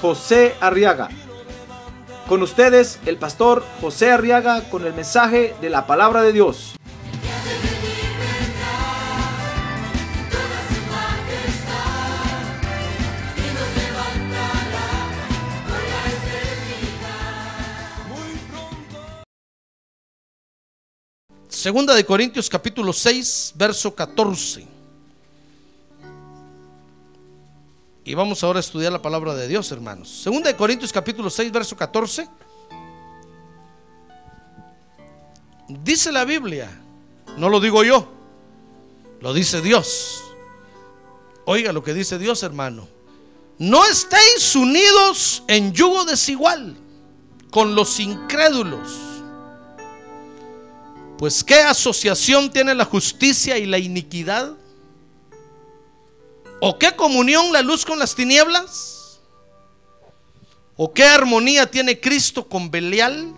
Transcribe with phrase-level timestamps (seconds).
[0.00, 1.08] José Arriaga.
[2.28, 6.74] Con ustedes, el pastor José Arriaga con el mensaje de la palabra de Dios.
[21.48, 24.75] Segunda de Corintios capítulo 6, verso 14.
[28.06, 30.08] Y vamos ahora a estudiar la palabra de Dios, hermanos.
[30.08, 32.28] Segunda de Corintios capítulo 6, verso 14.
[35.82, 36.70] Dice la Biblia,
[37.36, 38.08] no lo digo yo,
[39.20, 40.22] lo dice Dios.
[41.46, 42.86] Oiga lo que dice Dios, hermano.
[43.58, 46.76] No estéis unidos en yugo desigual
[47.50, 48.88] con los incrédulos.
[51.18, 54.52] Pues ¿qué asociación tiene la justicia y la iniquidad?
[56.60, 59.20] ¿O qué comunión la luz con las tinieblas?
[60.76, 63.32] ¿O qué armonía tiene Cristo con Belial?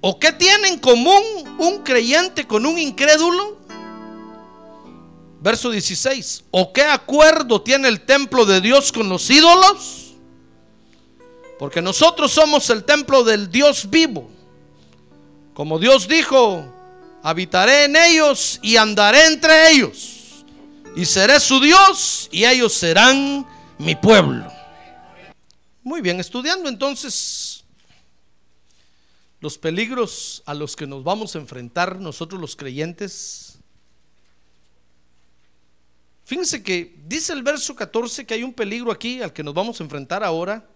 [0.00, 1.22] ¿O qué tiene en común
[1.58, 3.58] un creyente con un incrédulo?
[5.40, 6.44] Verso 16.
[6.50, 10.14] ¿O qué acuerdo tiene el templo de Dios con los ídolos?
[11.58, 14.30] Porque nosotros somos el templo del Dios vivo.
[15.54, 16.64] Como Dios dijo,
[17.22, 20.13] habitaré en ellos y andaré entre ellos.
[20.96, 23.46] Y seré su Dios y ellos serán
[23.78, 24.50] mi pueblo.
[25.82, 27.64] Muy bien, estudiando entonces
[29.40, 33.58] los peligros a los que nos vamos a enfrentar nosotros los creyentes.
[36.24, 39.80] Fíjense que dice el verso 14 que hay un peligro aquí al que nos vamos
[39.80, 40.66] a enfrentar ahora,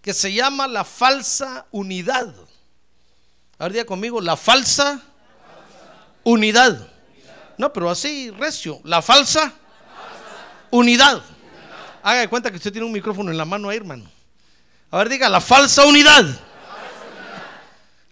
[0.00, 2.34] que se llama la falsa unidad.
[3.58, 5.00] A ver, conmigo, la falsa
[6.24, 6.91] unidad.
[7.58, 9.52] No, pero así, recio, la falsa
[10.70, 11.22] unidad.
[12.02, 14.04] Haga de cuenta que usted tiene un micrófono en la mano ahí, hermano.
[14.90, 16.24] A ver, diga, la falsa unidad.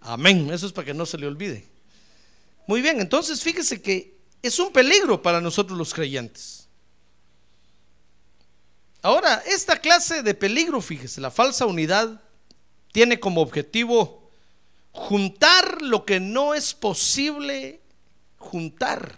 [0.03, 1.67] Amén, eso es para que no se le olvide.
[2.67, 6.69] Muy bien, entonces fíjese que es un peligro para nosotros los creyentes.
[9.03, 12.21] Ahora, esta clase de peligro, fíjese, la falsa unidad
[12.93, 14.31] tiene como objetivo
[14.93, 17.81] juntar lo que no es posible
[18.37, 19.15] juntar.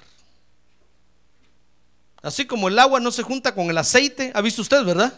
[2.22, 5.12] Así como el agua no se junta con el aceite, ¿ha visto usted, verdad?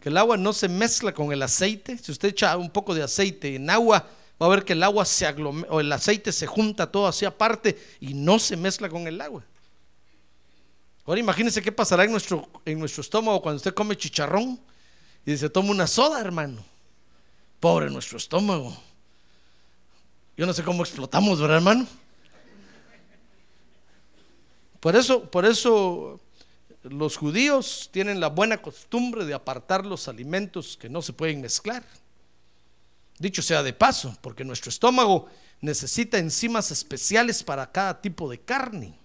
[0.00, 1.98] Que el agua no se mezcla con el aceite.
[1.98, 4.08] Si usted echa un poco de aceite en agua,
[4.40, 7.26] va a ver que el agua se aglomera, o el aceite se junta todo así
[7.26, 9.44] aparte y no se mezcla con el agua.
[11.04, 14.58] Ahora imagínese qué pasará en nuestro, en nuestro estómago cuando usted come chicharrón
[15.26, 16.64] y se toma una soda, hermano.
[17.60, 18.74] Pobre nuestro estómago.
[20.36, 21.86] Yo no sé cómo explotamos, ¿verdad, hermano?
[24.84, 26.20] Por eso, por eso
[26.82, 31.82] los judíos tienen la buena costumbre de apartar los alimentos que no se pueden mezclar.
[33.18, 35.26] Dicho sea de paso, porque nuestro estómago
[35.62, 38.98] necesita enzimas especiales para cada tipo de carne.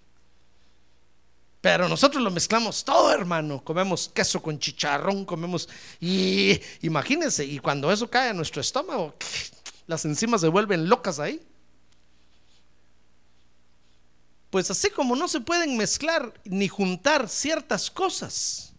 [1.61, 3.63] Pero nosotros lo mezclamos todo, hermano.
[3.63, 5.69] Comemos queso con chicharrón, comemos...
[6.01, 9.15] Y imagínense, y cuando eso cae a nuestro estómago,
[9.87, 11.41] las enzimas se vuelven locas ahí.
[14.49, 18.73] Pues así como no se pueden mezclar ni juntar ciertas cosas.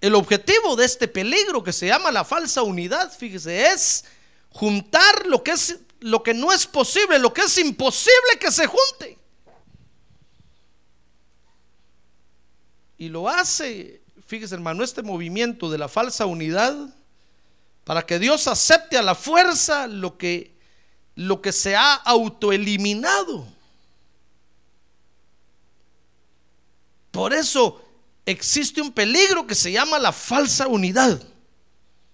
[0.00, 4.04] El objetivo de este peligro que se llama la falsa unidad, fíjese, es
[4.50, 8.66] juntar lo que es lo que no es posible, lo que es imposible que se
[8.66, 9.18] junte.
[12.98, 16.74] Y lo hace, fíjese hermano, este movimiento de la falsa unidad
[17.84, 20.56] para que Dios acepte a la fuerza lo que
[21.14, 23.46] lo que se ha autoeliminado.
[27.10, 27.82] Por eso
[28.24, 31.22] existe un peligro que se llama la falsa unidad.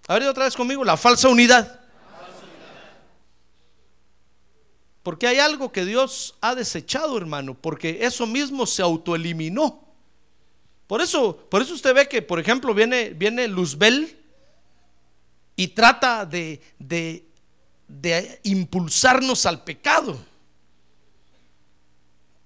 [0.08, 1.78] A ver otra vez conmigo, la falsa unidad.
[5.02, 9.88] Porque hay algo que Dios ha desechado, hermano, porque eso mismo se autoeliminó.
[10.86, 14.18] Por eso, por eso usted ve que, por ejemplo, viene, viene Luzbel
[15.54, 17.27] y trata de, de,
[17.88, 20.18] de impulsarnos al pecado.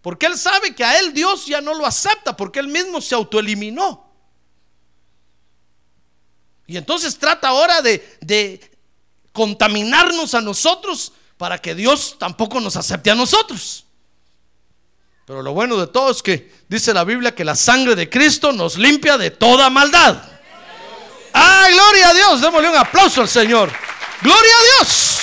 [0.01, 3.15] Porque él sabe que a él Dios ya no lo acepta, porque él mismo se
[3.15, 4.11] autoeliminó.
[6.67, 8.79] Y entonces trata ahora de, de
[9.33, 13.85] contaminarnos a nosotros para que Dios tampoco nos acepte a nosotros.
[15.27, 18.53] Pero lo bueno de todo es que dice la Biblia que la sangre de Cristo
[18.53, 20.23] nos limpia de toda maldad.
[21.33, 22.41] ¡Ay, gloria a Dios!
[22.41, 23.73] Démosle un aplauso al Señor.
[24.21, 25.22] ¡Gloria a Dios!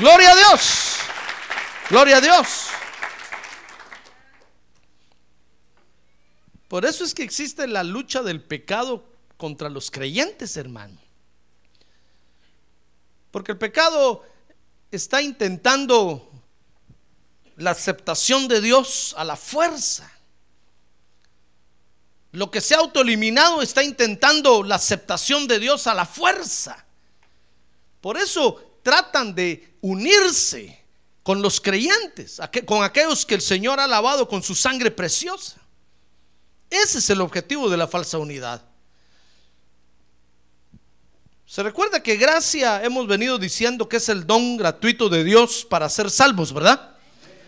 [0.00, 0.96] ¡Gloria a Dios!
[1.90, 2.68] ¡Gloria a Dios!
[6.68, 9.04] Por eso es que existe la lucha del pecado
[9.36, 10.98] contra los creyentes, hermano.
[13.30, 14.24] Porque el pecado
[14.90, 16.32] está intentando
[17.56, 20.10] la aceptación de Dios a la fuerza.
[22.32, 26.86] Lo que se ha autoeliminado está intentando la aceptación de Dios a la fuerza.
[28.00, 30.78] Por eso tratan de unirse
[31.22, 35.56] con los creyentes, con aquellos que el Señor ha lavado con su sangre preciosa.
[36.68, 38.62] Ese es el objetivo de la falsa unidad.
[41.46, 45.88] Se recuerda que gracia hemos venido diciendo que es el don gratuito de Dios para
[45.88, 46.90] ser salvos, ¿verdad?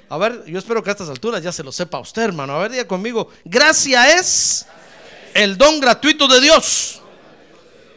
[0.08, 2.56] A ver, yo espero que a estas alturas ya se lo sepa usted, hermano.
[2.56, 4.66] A ver, diga conmigo, gracia es
[5.34, 7.00] el don gratuito de Dios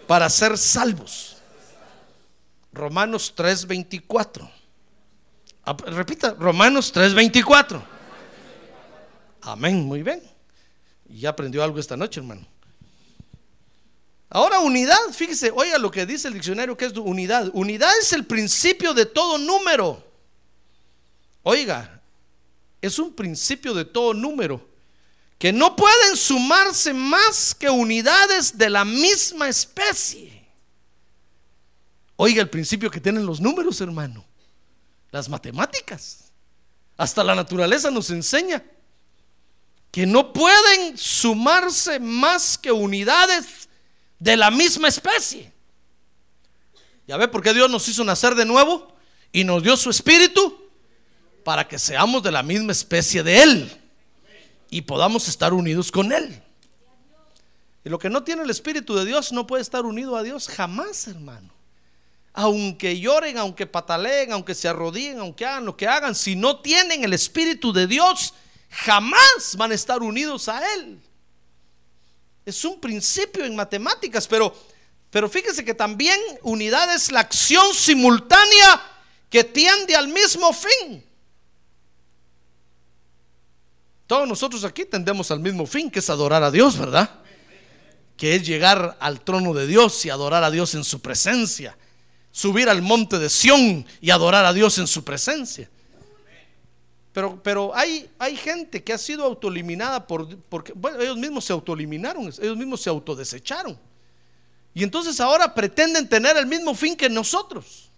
[0.05, 1.24] para ser salvos.
[2.75, 4.51] Romanos 3:24.
[5.63, 7.81] Ah, repita, Romanos 3:24.
[9.41, 10.21] Amén, muy bien.
[11.07, 12.45] Ya aprendió algo esta noche, hermano.
[14.29, 17.49] Ahora unidad, fíjese, oiga lo que dice el diccionario que es unidad.
[17.53, 20.03] Unidad es el principio de todo número.
[21.43, 22.01] Oiga,
[22.81, 24.67] es un principio de todo número
[25.37, 30.34] que no pueden sumarse más que unidades de la misma especie.
[32.17, 34.25] Oiga el principio que tienen los números, hermano.
[35.11, 36.31] Las matemáticas.
[36.97, 38.63] Hasta la naturaleza nos enseña
[39.91, 43.69] que no pueden sumarse más que unidades
[44.19, 45.51] de la misma especie.
[47.07, 48.93] ¿Ya ve por qué Dios nos hizo nacer de nuevo?
[49.31, 50.57] Y nos dio su espíritu
[51.43, 53.81] para que seamos de la misma especie de Él
[54.69, 56.41] y podamos estar unidos con Él.
[57.85, 60.47] Y lo que no tiene el Espíritu de Dios no puede estar unido a Dios
[60.47, 61.54] jamás, hermano.
[62.37, 67.05] Aunque lloren, aunque pataleen, aunque se arrodillen, aunque hagan lo que hagan, si no tienen
[67.05, 68.33] el Espíritu de Dios,
[68.69, 70.99] jamás van a estar unidos a Él.
[72.45, 74.53] Es un principio en matemáticas, pero,
[75.09, 78.81] pero fíjese que también unidad es la acción simultánea
[79.29, 81.05] que tiende al mismo fin.
[84.07, 87.21] Todos nosotros aquí tendemos al mismo fin, que es adorar a Dios, ¿verdad?
[88.17, 91.77] Que es llegar al trono de Dios y adorar a Dios en su presencia.
[92.35, 95.69] Subir al monte de Sión y adorar a Dios en su presencia.
[97.13, 101.53] Pero, pero hay, hay gente que ha sido autoeliminada por, porque bueno, ellos mismos se
[101.53, 103.79] autoeliminaron, ellos mismos se autodesecharon.
[104.73, 107.89] Y entonces ahora pretenden tener el mismo fin que nosotros.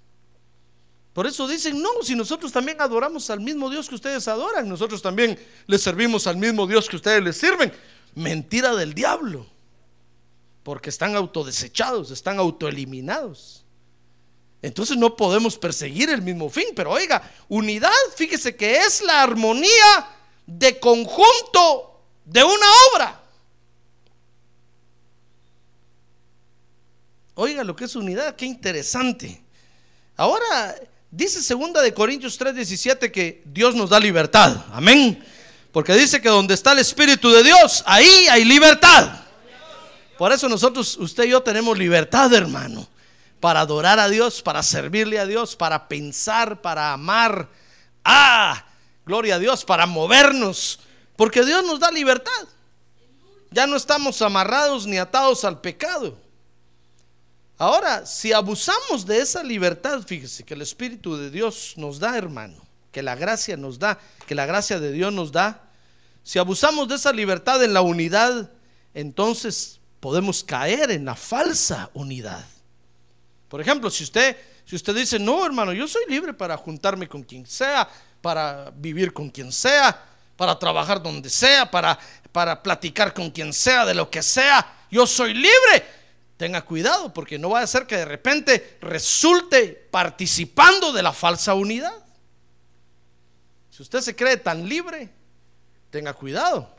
[1.13, 5.01] Por eso dicen, no, si nosotros también adoramos al mismo Dios que ustedes adoran, nosotros
[5.01, 7.73] también les servimos al mismo Dios que ustedes les sirven.
[8.13, 9.47] Mentira del diablo.
[10.61, 13.63] Porque están autodesechados, están autoeliminados.
[14.62, 16.68] Entonces no podemos perseguir el mismo fin.
[16.75, 20.09] Pero oiga, unidad, fíjese que es la armonía
[20.45, 23.24] de conjunto de una obra.
[27.35, 29.44] Oiga lo que es unidad, qué interesante.
[30.16, 30.76] Ahora
[31.11, 34.66] dice segunda de Corintios 3:17 que Dios nos da libertad.
[34.71, 35.23] Amén.
[35.71, 39.21] Porque dice que donde está el espíritu de Dios, ahí hay libertad.
[40.18, 42.87] Por eso nosotros usted y yo tenemos libertad, hermano
[43.39, 47.49] para adorar a Dios, para servirle a Dios, para pensar, para amar.
[48.03, 48.65] Ah,
[49.06, 50.79] gloria a Dios, para movernos,
[51.15, 52.47] porque Dios nos da libertad.
[53.51, 56.17] Ya no estamos amarrados ni atados al pecado.
[57.57, 62.65] Ahora, si abusamos de esa libertad, fíjese que el Espíritu de Dios nos da, hermano,
[62.91, 65.63] que la gracia nos da, que la gracia de Dios nos da.
[66.23, 68.51] Si abusamos de esa libertad en la unidad,
[68.94, 72.45] entonces podemos caer en la falsa unidad.
[73.47, 74.35] Por ejemplo, si usted,
[74.66, 77.87] si usted dice, no, hermano, yo soy libre para juntarme con quien sea,
[78.21, 80.04] para vivir con quien sea,
[80.35, 81.97] para trabajar donde sea, para,
[82.31, 85.97] para platicar con quien sea, de lo que sea, yo soy libre.
[86.35, 91.56] Tenga cuidado porque no va a ser que de repente resulte participando de la falsa
[91.56, 91.94] unidad.
[93.71, 95.09] Si usted se cree tan libre,
[95.89, 96.76] tenga cuidado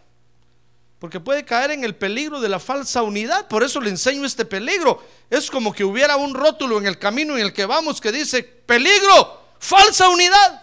[0.99, 3.47] porque puede caer en el peligro de la falsa unidad.
[3.47, 5.05] Por eso le enseño este peligro.
[5.31, 8.43] Es como que hubiera un rótulo en el camino en el que vamos que dice,
[8.43, 10.63] peligro, falsa unidad.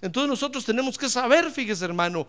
[0.00, 2.28] Entonces nosotros tenemos que saber, fíjese hermano,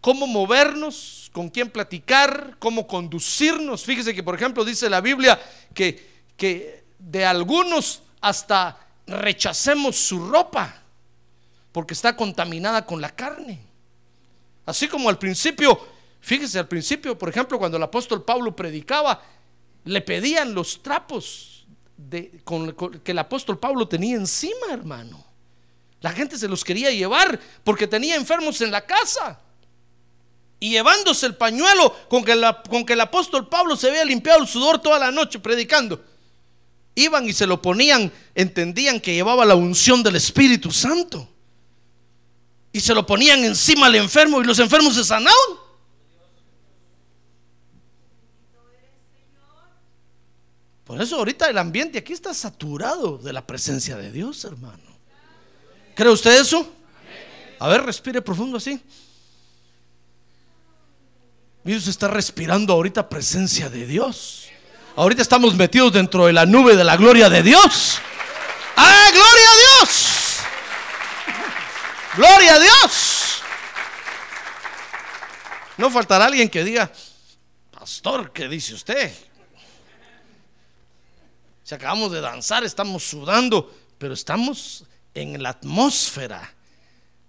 [0.00, 3.84] cómo movernos, con quién platicar, cómo conducirnos.
[3.84, 5.40] Fíjese que, por ejemplo, dice la Biblia
[5.74, 10.82] que, que de algunos hasta rechacemos su ropa
[11.72, 13.60] porque está contaminada con la carne.
[14.64, 15.95] Así como al principio,
[16.26, 19.22] fíjese, al principio, por ejemplo, cuando el apóstol Pablo predicaba,
[19.84, 21.64] le pedían los trapos
[22.10, 25.24] que el apóstol Pablo tenía encima, hermano.
[26.00, 29.40] La gente se los quería llevar porque tenía enfermos en la casa.
[30.58, 32.34] Y llevándose el pañuelo con que,
[32.68, 36.04] con que el apóstol Pablo se había limpiado el sudor toda la noche predicando.
[36.96, 41.28] Iban y se lo ponían, entendían que llevaba la unción del Espíritu Santo.
[42.72, 45.65] Y se lo ponían encima al enfermo y los enfermos se sanaban.
[51.00, 54.82] Eso ahorita el ambiente aquí está saturado de la presencia de Dios, hermano.
[55.94, 56.72] ¿Cree usted eso?
[57.58, 58.80] A ver, respire profundo así.
[61.64, 64.48] Dios está respirando ahorita presencia de Dios.
[64.94, 67.98] Ahorita estamos metidos dentro de la nube de la gloria de Dios.
[68.76, 70.38] ¡Ah, gloria a Dios!
[72.16, 73.42] ¡Gloria a Dios!
[75.76, 76.90] No faltará alguien que diga,
[77.70, 79.12] pastor, ¿qué dice usted?
[81.66, 86.54] Si acabamos de danzar, estamos sudando, pero estamos en la atmósfera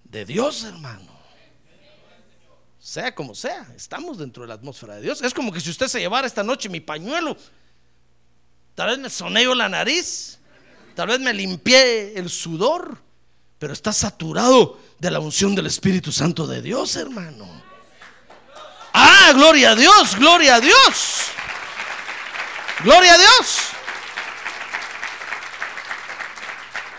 [0.03, 1.11] de Dios, hermano.
[2.79, 5.23] Sea como sea, estamos dentro de la atmósfera de Dios.
[5.23, 7.35] Es como que si usted se llevara esta noche mi pañuelo,
[8.75, 10.37] tal vez me soneo la nariz,
[10.93, 13.01] tal vez me limpié el sudor,
[13.57, 17.63] pero está saturado de la unción del Espíritu Santo de Dios, hermano.
[18.93, 21.23] Ah, gloria a Dios, gloria a Dios.
[22.83, 23.76] Gloria a Dios.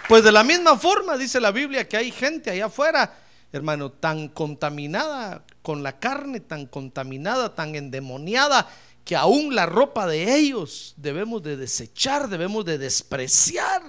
[0.09, 3.15] Pues de la misma forma dice la Biblia que hay gente allá afuera,
[3.53, 8.67] hermano, tan contaminada con la carne, tan contaminada, tan endemoniada,
[9.05, 13.83] que aún la ropa de ellos debemos de desechar, debemos de despreciar.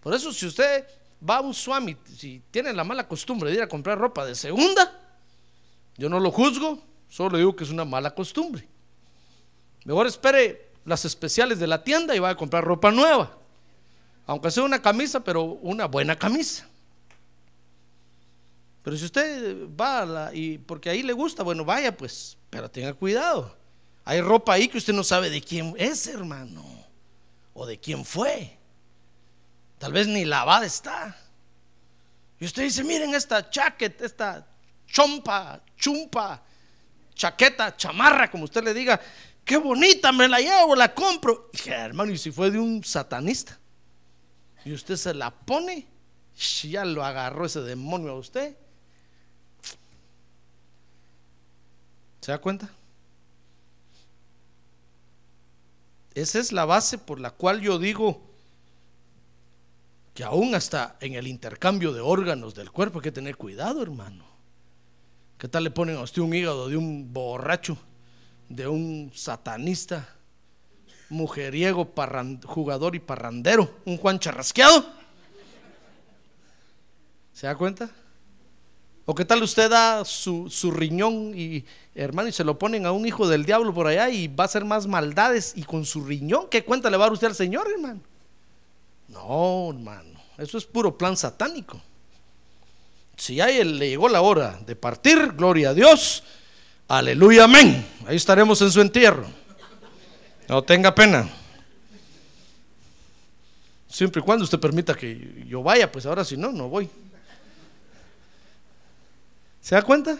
[0.00, 0.86] Por eso si usted
[1.28, 4.34] va a un swami, si tiene la mala costumbre de ir a comprar ropa de
[4.34, 4.92] segunda,
[5.96, 8.66] yo no lo juzgo, solo digo que es una mala costumbre.
[9.84, 13.38] Mejor espere las especiales de la tienda y va a comprar ropa nueva.
[14.26, 16.66] Aunque sea una camisa, pero una buena camisa.
[18.82, 23.56] Pero si usted va y porque ahí le gusta, bueno, vaya pues, pero tenga cuidado.
[24.04, 26.64] Hay ropa ahí que usted no sabe de quién es, hermano,
[27.54, 28.58] o de quién fue.
[29.78, 31.16] Tal vez ni lavada está.
[32.40, 34.46] Y usted dice, miren esta chaqueta, esta
[34.86, 36.42] chompa, chumpa,
[37.14, 39.00] chaqueta, chamarra, como usted le diga,
[39.44, 41.50] qué bonita, me la llevo, la compro.
[41.64, 43.60] Y hermano, y si fue de un satanista
[44.64, 45.86] y usted se la pone,
[46.62, 48.56] ya lo agarró ese demonio a usted.
[52.20, 52.70] ¿Se da cuenta?
[56.14, 58.22] Esa es la base por la cual yo digo
[60.14, 64.26] que aún hasta en el intercambio de órganos del cuerpo hay que tener cuidado, hermano.
[65.38, 67.76] ¿Qué tal le ponen a usted un hígado de un borracho,
[68.48, 70.16] de un satanista?
[71.12, 71.92] Mujeriego,
[72.46, 74.84] jugador y parrandero, un Juan charrasqueado.
[77.32, 77.90] ¿Se da cuenta?
[79.04, 81.64] ¿O qué tal usted da su, riñón y
[81.94, 84.46] hermano y se lo ponen a un hijo del diablo por allá y va a
[84.46, 87.34] hacer más maldades y con su riñón, ¿qué cuenta le va a dar usted al
[87.34, 88.00] Señor, hermano?
[89.08, 91.80] No, hermano, eso es puro plan satánico.
[93.16, 96.22] Si ya le llegó la hora de partir, gloria a Dios,
[96.88, 97.84] aleluya, amén.
[98.06, 99.41] Ahí estaremos en su entierro.
[100.52, 101.26] No tenga pena.
[103.88, 106.90] Siempre y cuando usted permita que yo vaya, pues ahora si no, no voy.
[109.62, 110.18] ¿Se da cuenta?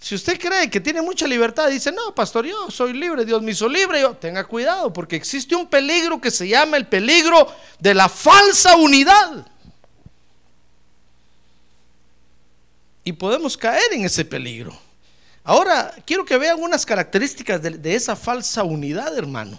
[0.00, 3.50] Si usted cree que tiene mucha libertad, dice, no, pastor, yo soy libre, Dios me
[3.50, 7.92] hizo libre, yo, tenga cuidado, porque existe un peligro que se llama el peligro de
[7.92, 9.46] la falsa unidad.
[13.04, 14.89] Y podemos caer en ese peligro.
[15.50, 19.58] Ahora, quiero que vean unas características de, esa falsa unidad, hermano.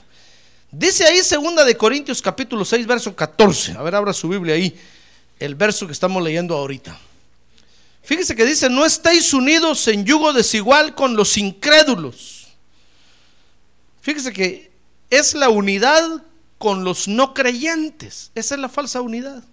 [0.72, 3.74] Dice ahí segunda de Corintios capítulo 6, verso 14.
[3.74, 4.74] A ver, abra su Biblia ahí,
[5.38, 6.98] el verso que estamos leyendo ahorita.
[8.04, 12.48] Fíjese que dice, no estáis unidos en yugo desigual con los incrédulos.
[14.00, 14.72] Fíjese que
[15.10, 16.24] es la unidad
[16.58, 18.32] con los no creyentes.
[18.34, 19.44] Esa es la falsa unidad.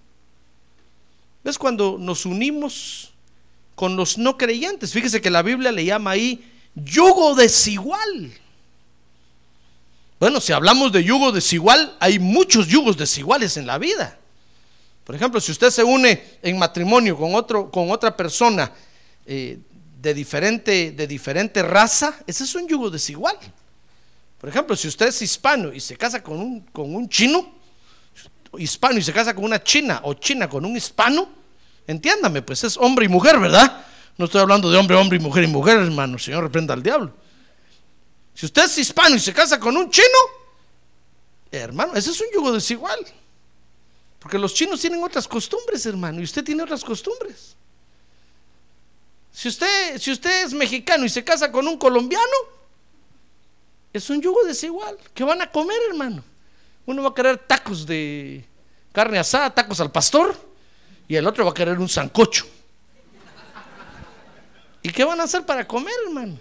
[1.43, 3.13] ¿Ves cuando nos unimos
[3.79, 4.93] con los no creyentes.
[4.93, 6.45] Fíjese que la Biblia le llama ahí
[6.75, 8.33] yugo desigual.
[10.19, 14.19] Bueno, si hablamos de yugo desigual, hay muchos yugos desiguales en la vida.
[15.05, 18.73] Por ejemplo, si usted se une en matrimonio con, otro, con otra persona
[19.25, 19.61] eh,
[20.03, 23.39] de, diferente, de diferente raza, ese es un yugo desigual.
[24.41, 27.55] Por ejemplo, si usted es hispano y se casa con un, con un chino,
[28.59, 31.39] hispano y se casa con una china o china con un hispano,
[31.89, 33.85] entiéndame, pues es hombre y mujer, ¿verdad?
[34.17, 36.19] No estoy hablando de hombre, hombre y mujer y mujer, hermano.
[36.19, 37.13] Señor, reprenda al diablo.
[38.35, 40.07] Si usted es hispano y se casa con un chino,
[41.51, 42.99] hermano, ese es un yugo desigual.
[44.21, 47.57] Porque los chinos tienen otras costumbres, hermano, y usted tiene otras costumbres.
[49.33, 52.25] Si usted, si usted es mexicano y se casa con un colombiano,
[53.93, 54.99] es un yugo desigual.
[55.15, 56.23] ¿Qué van a comer, hermano?
[56.87, 58.45] Uno va a querer tacos de
[58.93, 60.48] carne asada, tacos al pastor,
[61.09, 62.47] y el otro va a querer un sancocho.
[64.83, 66.39] ¿Y qué van a hacer para comer, hermano?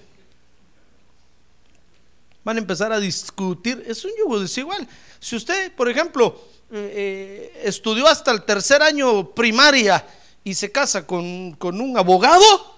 [2.43, 3.83] Van a empezar a discutir.
[3.87, 4.87] Es un yugo desigual.
[5.19, 10.05] Si usted, por ejemplo, eh, eh, estudió hasta el tercer año primaria
[10.43, 12.75] y se casa con, con un abogado,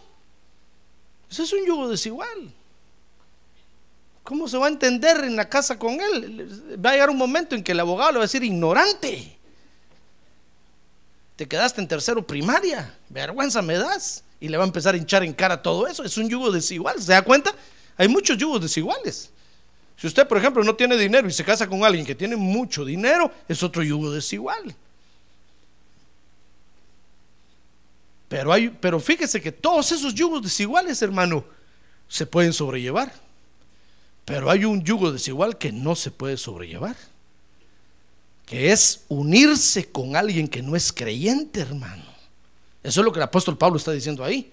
[1.30, 2.54] eso es un yugo desigual.
[4.24, 6.78] ¿Cómo se va a entender en la casa con él?
[6.84, 9.39] Va a llegar un momento en que el abogado le va a decir ignorante.
[11.40, 14.26] Te quedaste en tercero primaria, vergüenza me das.
[14.42, 16.04] Y le va a empezar a hinchar en cara todo eso.
[16.04, 17.56] Es un yugo desigual, ¿se da cuenta?
[17.96, 19.32] Hay muchos yugos desiguales.
[19.96, 22.84] Si usted, por ejemplo, no tiene dinero y se casa con alguien que tiene mucho
[22.84, 24.76] dinero, es otro yugo desigual.
[28.28, 31.46] Pero, pero fíjese que todos esos yugos desiguales, hermano,
[32.10, 33.14] se pueden sobrellevar.
[34.26, 36.98] Pero hay un yugo desigual que no se puede sobrellevar.
[38.50, 42.04] Que es unirse con alguien que no es creyente, hermano.
[42.84, 44.52] Eso es lo que el apóstol Pablo está diciendo ahí.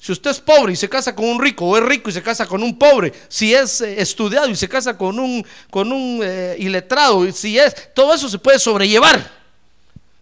[0.00, 2.22] Si usted es pobre y se casa con un rico, o es rico y se
[2.22, 6.20] casa con un pobre, si es eh, estudiado y se casa con un, con un
[6.22, 9.38] eh, iletrado, si es, todo eso se puede sobrellevar.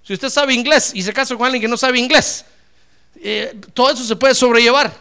[0.03, 2.45] Si usted sabe inglés y se casa con alguien que no sabe inglés,
[3.17, 4.97] eh, todo eso se puede sobrellevar.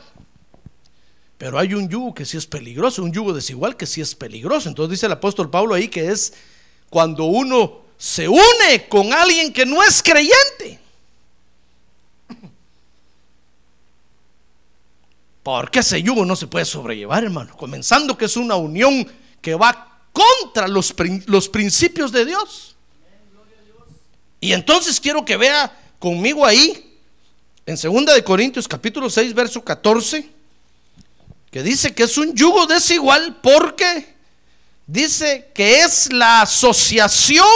[1.37, 4.67] Pero hay un yugo que sí es peligroso, un yugo desigual que sí es peligroso.
[4.67, 6.33] Entonces dice el apóstol Pablo ahí que es
[6.89, 10.79] cuando uno se une con alguien que no es creyente.
[15.43, 17.55] Porque ese yugo no se puede sobrellevar, hermano.
[17.55, 19.07] Comenzando que es una unión
[19.41, 20.93] que va contra los,
[21.27, 22.75] los principios de Dios.
[24.39, 26.99] Y entonces quiero que vea conmigo ahí,
[27.65, 30.29] en 2 de Corintios capítulo 6, verso 14,
[31.51, 34.15] que dice que es un yugo desigual porque
[34.87, 37.47] dice que es la asociación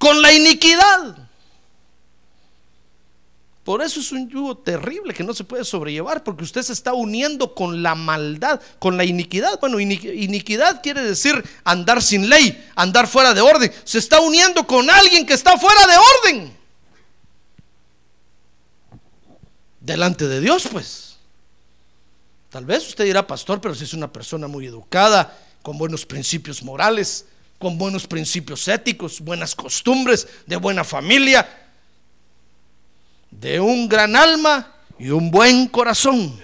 [0.00, 1.14] con la iniquidad.
[3.64, 6.94] Por eso es un yugo terrible que no se puede sobrellevar, porque usted se está
[6.94, 9.60] uniendo con la maldad, con la iniquidad.
[9.60, 13.70] Bueno, iniquidad quiere decir andar sin ley, andar fuera de orden.
[13.84, 15.96] Se está uniendo con alguien que está fuera de
[16.32, 16.56] orden.
[19.80, 21.16] Delante de Dios, pues.
[22.48, 26.62] Tal vez usted dirá, pastor, pero si es una persona muy educada, con buenos principios
[26.62, 27.26] morales,
[27.60, 31.46] con buenos principios éticos, buenas costumbres, de buena familia
[33.30, 36.38] de un gran alma y un buen corazón.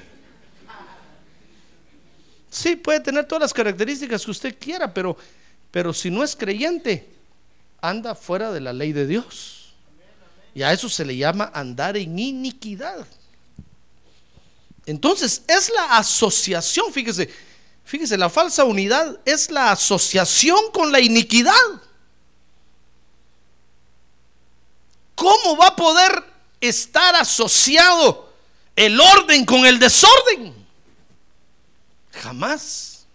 [2.50, 5.16] Sí, puede tener todas las características que usted quiera, pero,
[5.70, 7.09] pero si no es creyente,
[7.81, 9.74] anda fuera de la ley de Dios.
[10.55, 13.07] Y a eso se le llama andar en iniquidad.
[14.87, 17.29] Entonces, es la asociación, fíjese,
[17.87, 21.55] fíjese, la falsa unidad es la asociación con la iniquidad.
[25.14, 26.22] ¿Cómo va a poder
[26.61, 28.27] estar asociado
[28.77, 30.55] el orden con el desorden.
[32.12, 33.07] Jamás.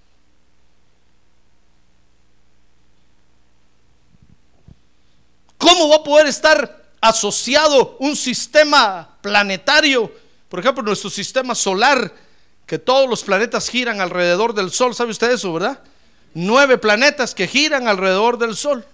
[5.58, 10.12] ¿Cómo va a poder estar asociado un sistema planetario?
[10.50, 12.12] Por ejemplo, nuestro sistema solar,
[12.72, 14.96] que todos los planetas giran alrededor del Sol.
[14.96, 15.84] ¿Sabe usted eso, verdad?
[16.34, 18.86] Nueve planetas que giran alrededor del Sol.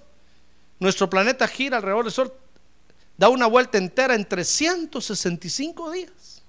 [0.80, 2.34] Nuestro planeta gira alrededor del Sol
[3.18, 6.42] da una vuelta entera en 365 días.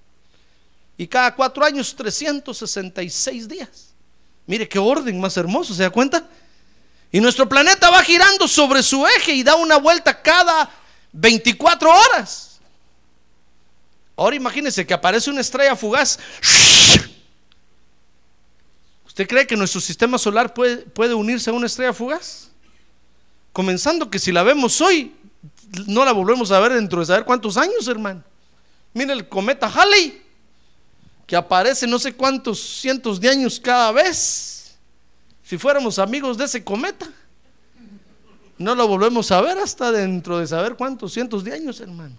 [0.96, 3.88] Y cada cuatro años 366 días.
[4.46, 6.26] Mire qué orden más hermoso, ¿se da cuenta?
[7.12, 10.70] Y nuestro planeta va girando sobre su eje y da una vuelta cada
[11.12, 12.58] 24 horas.
[14.16, 16.18] Ahora imagínese que aparece una estrella fugaz.
[19.18, 22.50] ¿Usted cree que nuestro sistema solar puede, puede unirse a una estrella fugaz?
[23.52, 25.12] Comenzando que si la vemos hoy,
[25.88, 28.22] no la volvemos a ver dentro de saber cuántos años, hermano.
[28.94, 30.22] Mira el cometa Halley,
[31.26, 34.78] que aparece no sé cuántos cientos de años cada vez.
[35.42, 37.10] Si fuéramos amigos de ese cometa.
[38.56, 42.14] No lo volvemos a ver hasta dentro de saber cuántos cientos de años, hermano.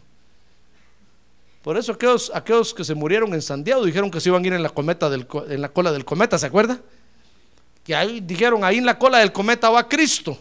[1.62, 4.64] Por eso aquellos, que se murieron en Santiago dijeron que se iban a ir en
[4.64, 6.80] la, cometa en la cola del cometa, ¿se acuerda?
[7.84, 10.38] Que ahí dijeron, ahí en la cola del cometa va Cristo.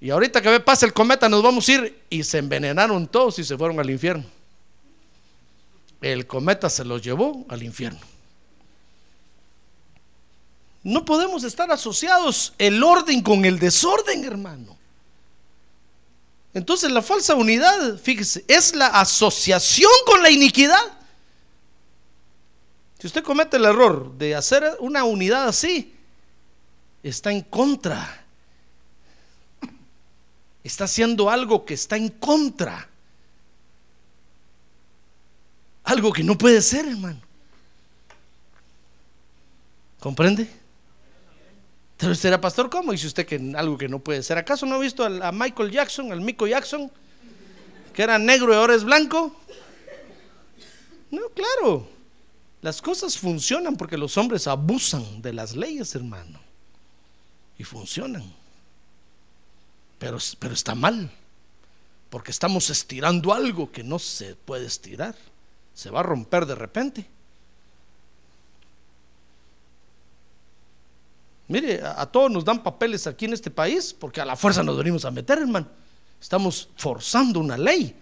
[0.00, 3.44] Y ahorita que pasa el cometa nos vamos a ir y se envenenaron todos y
[3.44, 4.24] se fueron al infierno.
[6.00, 8.00] El cometa se los llevó al infierno.
[10.82, 14.79] No podemos estar asociados el orden con el desorden, hermano.
[16.52, 20.82] Entonces la falsa unidad, fíjese, es la asociación con la iniquidad.
[22.98, 25.94] Si usted comete el error de hacer una unidad así,
[27.02, 28.24] está en contra.
[30.62, 32.88] Está haciendo algo que está en contra.
[35.84, 37.20] Algo que no puede ser, hermano.
[39.98, 40.59] ¿Comprende?
[42.02, 44.38] Usted era pastor, ¿cómo dice usted que algo que no puede ser?
[44.38, 46.90] ¿Acaso no ha visto a Michael Jackson, al Mico Jackson,
[47.92, 49.36] que era negro y ahora es blanco?
[51.10, 51.86] No, claro.
[52.62, 56.40] Las cosas funcionan porque los hombres abusan de las leyes, hermano.
[57.58, 58.24] Y funcionan.
[59.98, 61.10] Pero, pero está mal.
[62.08, 65.16] Porque estamos estirando algo que no se puede estirar.
[65.74, 67.06] Se va a romper de repente.
[71.50, 74.78] Mire, a, todos nos dan papeles aquí en este país porque a la fuerza nos
[74.78, 75.66] venimos a meter, hermano.
[76.20, 77.92] Estamos forzando una ley.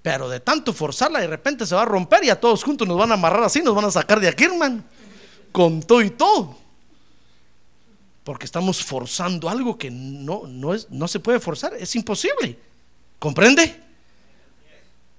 [0.00, 2.96] Pero de tanto forzarla, de repente se va a romper y a todos juntos nos
[2.96, 4.84] van a amarrar así, nos van a sacar de aquí, hermano.
[5.50, 6.56] Con todo y todo.
[8.22, 12.60] Porque estamos forzando algo que no, no, es, no se puede forzar, es imposible.
[13.18, 13.74] ¿Comprende?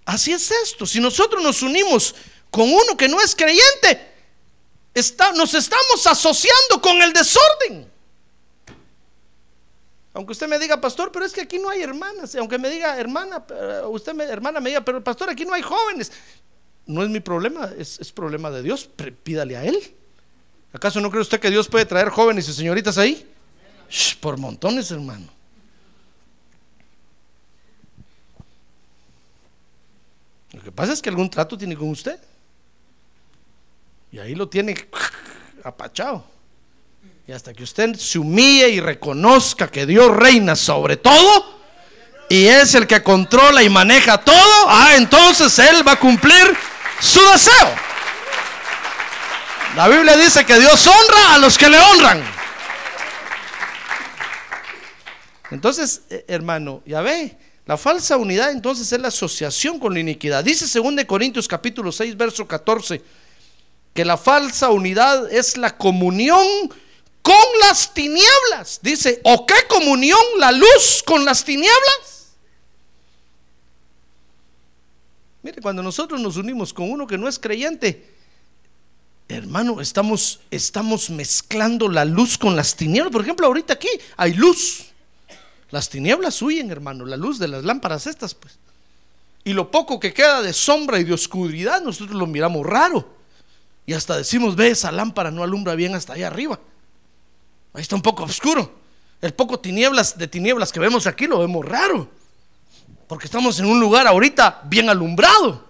[0.06, 0.86] Así es esto.
[0.86, 2.16] Si nosotros nos unimos
[2.50, 4.09] con uno que no es creyente,
[5.36, 7.90] nos estamos asociando con el desorden.
[10.14, 12.36] Aunque usted me diga, pastor, pero es que aquí no hay hermanas.
[12.36, 13.46] Aunque me diga, hermana,
[13.90, 16.12] usted me, hermana me diga, pero pastor, aquí no hay jóvenes.
[16.86, 18.90] No es mi problema, es, problema de Dios.
[19.24, 19.80] Pídale a Él.
[20.74, 23.26] ¿Acaso no cree usted que Dios puede traer jóvenes y señoritas ahí?
[24.20, 25.28] por montones, hermano.
[30.52, 32.20] Lo que pasa es que algún trato tiene con usted.
[34.12, 34.76] Y ahí lo tiene
[35.64, 36.26] apachado.
[37.28, 41.60] Y hasta que usted se humille y reconozca que Dios reina sobre todo
[42.28, 46.56] y es el que controla y maneja todo, ah, entonces Él va a cumplir
[47.00, 47.76] su deseo.
[49.76, 52.24] La Biblia dice que Dios honra a los que le honran.
[55.52, 60.44] Entonces, eh, hermano, ya ve, la falsa unidad entonces es la asociación con la iniquidad.
[60.44, 63.02] Dice 2 Corintios capítulo 6, verso 14
[63.94, 66.46] que la falsa unidad es la comunión
[67.22, 68.80] con las tinieblas.
[68.82, 72.20] Dice, ¿o qué comunión la luz con las tinieblas?
[75.42, 78.14] Mire, cuando nosotros nos unimos con uno que no es creyente,
[79.28, 83.12] hermano, estamos, estamos mezclando la luz con las tinieblas.
[83.12, 84.86] Por ejemplo, ahorita aquí hay luz.
[85.72, 88.58] Las tinieblas huyen, hermano, la luz de las lámparas estas, pues.
[89.44, 93.19] Y lo poco que queda de sombra y de oscuridad, nosotros lo miramos raro.
[93.90, 96.60] Y hasta decimos, ve, esa lámpara no alumbra bien hasta allá arriba.
[97.74, 98.72] Ahí está un poco oscuro.
[99.20, 102.08] El poco tinieblas de tinieblas que vemos aquí lo vemos raro.
[103.08, 105.66] Porque estamos en un lugar ahorita bien alumbrado.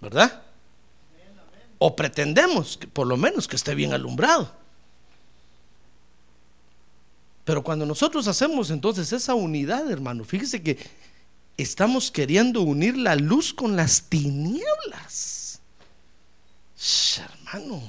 [0.00, 0.40] ¿Verdad?
[1.76, 4.50] O pretendemos que por lo menos que esté bien alumbrado.
[7.44, 10.78] Pero cuando nosotros hacemos entonces esa unidad, hermano, fíjese que
[11.58, 15.41] estamos queriendo unir la luz con las tinieblas
[17.18, 17.82] hermano,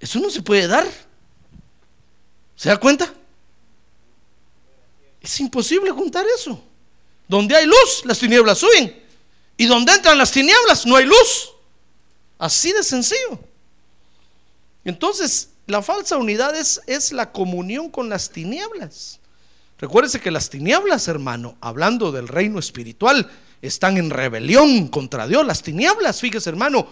[0.00, 0.86] eso no se puede dar.
[2.56, 3.12] ¿Se da cuenta?
[5.20, 6.62] Es imposible juntar eso.
[7.28, 9.02] Donde hay luz, las tinieblas suben.
[9.56, 11.52] Y donde entran las tinieblas, no hay luz.
[12.38, 13.38] Así de sencillo.
[14.84, 19.20] Entonces, la falsa unidad es, es la comunión con las tinieblas.
[19.78, 23.30] Recuérdese que las tinieblas, hermano, hablando del reino espiritual,
[23.66, 25.46] están en rebelión contra Dios.
[25.46, 26.86] Las tinieblas, fíjese hermano,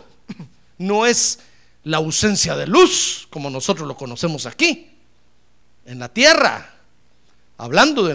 [0.78, 1.38] no es
[1.84, 4.90] la ausencia de luz como nosotros lo conocemos aquí,
[5.84, 6.68] en la tierra.
[7.58, 8.10] Hablando,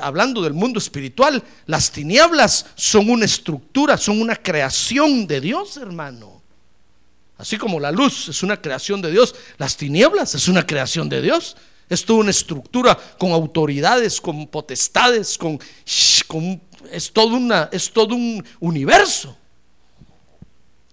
[0.00, 6.40] hablando del mundo espiritual, las tinieblas son una estructura, son una creación de Dios, hermano.
[7.38, 11.22] Así como la luz es una creación de Dios, las tinieblas es una creación de
[11.22, 11.56] Dios.
[11.88, 15.58] Es toda una estructura con autoridades, con potestades, con,
[16.26, 16.58] con
[16.90, 19.36] es todo, una, es todo un universo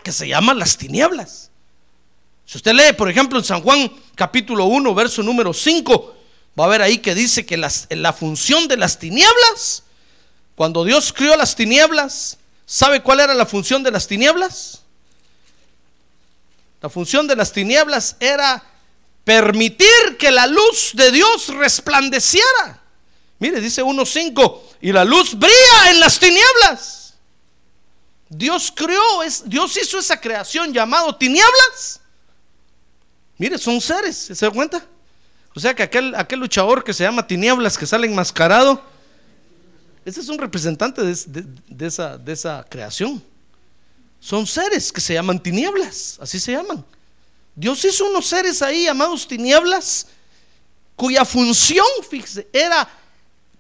[0.03, 1.51] que se llama las tinieblas.
[2.45, 6.15] Si usted lee, por ejemplo, en San Juan capítulo 1, verso número 5,
[6.59, 9.83] va a ver ahí que dice que las, la función de las tinieblas,
[10.55, 14.81] cuando Dios crió las tinieblas, ¿sabe cuál era la función de las tinieblas?
[16.81, 18.63] La función de las tinieblas era
[19.23, 22.78] permitir que la luz de Dios resplandeciera.
[23.39, 27.13] Mire, dice 1.5, y la luz brilla en las tinieblas.
[28.27, 32.01] Dios creó, es, Dios hizo esa creación llamado tinieblas.
[33.37, 34.85] Mire, son seres, ¿se da cuenta?
[35.55, 38.83] O sea que aquel, aquel luchador que se llama tinieblas, que sale enmascarado,
[40.05, 43.23] ese es un representante de, esa, de esa creación.
[44.19, 46.85] Son seres que se llaman tinieblas, así se llaman.
[47.55, 50.07] Dios hizo unos seres ahí llamados tinieblas,
[50.95, 51.85] cuya función,
[52.51, 52.87] era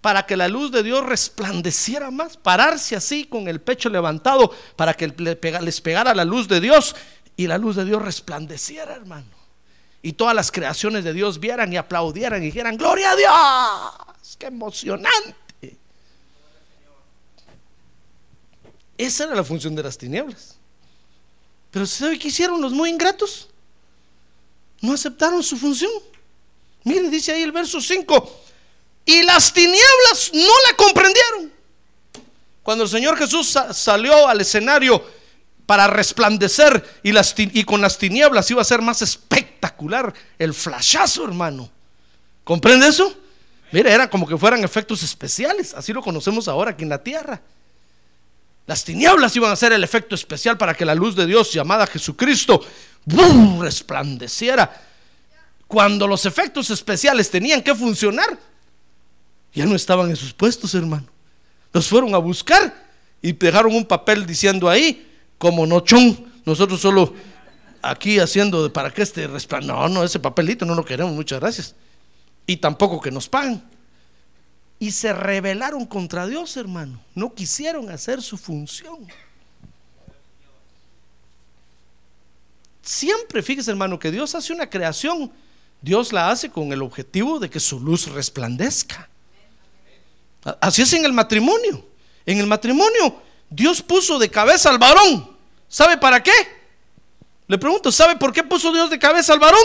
[0.01, 4.93] para que la luz de Dios resplandeciera más, pararse así con el pecho levantado para
[4.93, 6.95] que les pegara la luz de Dios
[7.35, 9.27] y la luz de Dios resplandeciera, hermano.
[10.01, 14.47] Y todas las creaciones de Dios vieran y aplaudieran y dijeran, gloria a Dios, qué
[14.47, 15.77] emocionante.
[18.97, 20.57] Esa era la función de las tinieblas.
[21.71, 23.49] Pero ¿sabe qué hicieron los muy ingratos?
[24.81, 25.91] No aceptaron su función.
[26.85, 28.48] Mire, dice ahí el verso 5
[29.09, 31.51] y las tinieblas no la comprendieron.
[32.61, 35.03] Cuando el Señor Jesús salió al escenario
[35.65, 41.23] para resplandecer y, las, y con las tinieblas iba a ser más espectacular el flashazo,
[41.23, 41.71] hermano.
[42.43, 43.11] ¿Comprende eso?
[43.71, 45.73] Mire, era como que fueran efectos especiales.
[45.73, 47.41] Así lo conocemos ahora aquí en la tierra.
[48.67, 51.87] Las tinieblas iban a ser el efecto especial para que la luz de Dios llamada
[51.87, 52.63] Jesucristo
[53.59, 54.71] resplandeciera.
[55.67, 58.37] Cuando los efectos especiales tenían que funcionar,
[59.53, 61.07] ya no estaban en sus puestos, hermano.
[61.73, 62.73] Los fueron a buscar
[63.21, 65.07] y dejaron un papel diciendo ahí,
[65.37, 67.13] como nochón, nosotros solo
[67.81, 69.27] aquí haciendo para que este
[69.63, 71.75] No, no, ese papelito no lo queremos, muchas gracias.
[72.45, 73.61] Y tampoco que nos paguen.
[74.79, 77.01] Y se rebelaron contra Dios, hermano.
[77.13, 79.07] No quisieron hacer su función.
[82.81, 85.31] Siempre, fíjese, hermano, que Dios hace una creación.
[85.81, 89.09] Dios la hace con el objetivo de que su luz resplandezca.
[90.43, 91.85] Así es en el matrimonio.
[92.25, 95.35] En el matrimonio Dios puso de cabeza al varón.
[95.67, 96.31] ¿Sabe para qué?
[97.47, 99.63] Le pregunto, ¿sabe por qué puso Dios de cabeza al varón?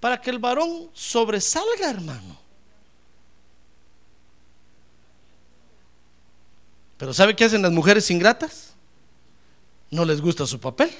[0.00, 2.38] Para que el varón sobresalga, hermano.
[6.98, 8.74] Pero ¿sabe qué hacen las mujeres ingratas?
[9.90, 10.90] No les gusta su papel.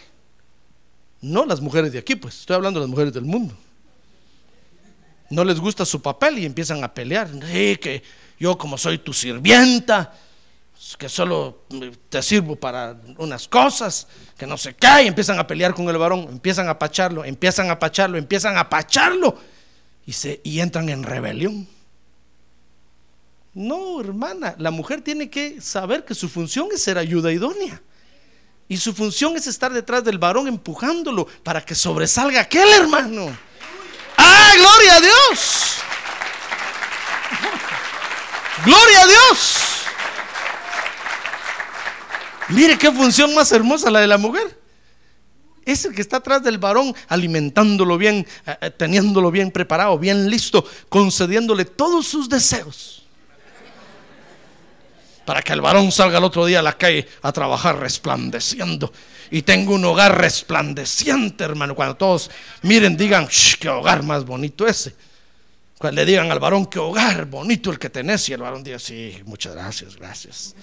[1.21, 3.55] No las mujeres de aquí, pues estoy hablando de las mujeres del mundo
[5.31, 7.29] no les gusta su papel y empiezan a pelear.
[7.39, 8.03] que
[8.39, 10.13] yo como soy tu sirvienta,
[10.97, 11.65] que solo
[12.09, 16.27] te sirvo para unas cosas, que no se cae, empiezan a pelear con el varón,
[16.31, 19.37] empiezan a pacharlo, empiezan a pacharlo, empiezan a pacharlo
[20.07, 21.69] y, se, y entran en rebelión.
[23.55, 27.83] No, hermana, la mujer tiene que saber que su función es ser ayuda idónea.
[28.69, 33.37] Y su función es estar detrás del varón empujándolo para que sobresalga aquel hermano.
[34.39, 35.79] ¡Ah, gloria a Dios!
[38.65, 39.59] ¡Gloria a Dios!
[42.51, 44.59] Mire qué función más hermosa la de la mujer.
[45.65, 50.31] Es el que está atrás del varón, alimentándolo bien, eh, eh, teniéndolo bien preparado, bien
[50.31, 53.08] listo, concediéndole todos sus deseos.
[55.29, 58.91] Para que el varón salga el otro día a la calle a trabajar resplandeciendo
[59.31, 61.75] y tengo un hogar resplandeciente, hermano.
[61.75, 62.31] Cuando todos
[62.63, 63.29] miren, digan,
[63.61, 64.95] qué hogar más bonito ese.
[65.77, 68.79] Cuando le digan al varón, qué hogar bonito el que tenés, y el varón diga,
[68.79, 70.55] sí, muchas gracias, gracias.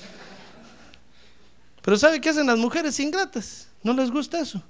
[1.84, 3.67] Pero ¿sabe qué hacen las mujeres ingratas?
[3.84, 4.63] No les gusta eso.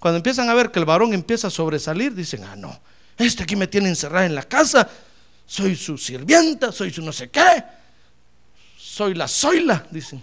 [0.00, 2.80] Cuando empiezan a ver que el varón empieza a sobresalir, dicen, ah, no,
[3.16, 4.90] este aquí me tiene encerrada en la casa,
[5.46, 7.75] soy su sirvienta, soy su no sé qué,
[8.96, 10.22] soy la soila, dicen.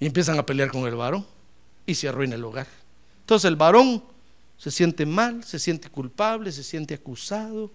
[0.00, 1.26] y empiezan a pelear con el varón
[1.84, 2.66] y se arruina el hogar.
[3.20, 4.02] Entonces el varón
[4.56, 7.70] se siente mal, se siente culpable, se siente acusado,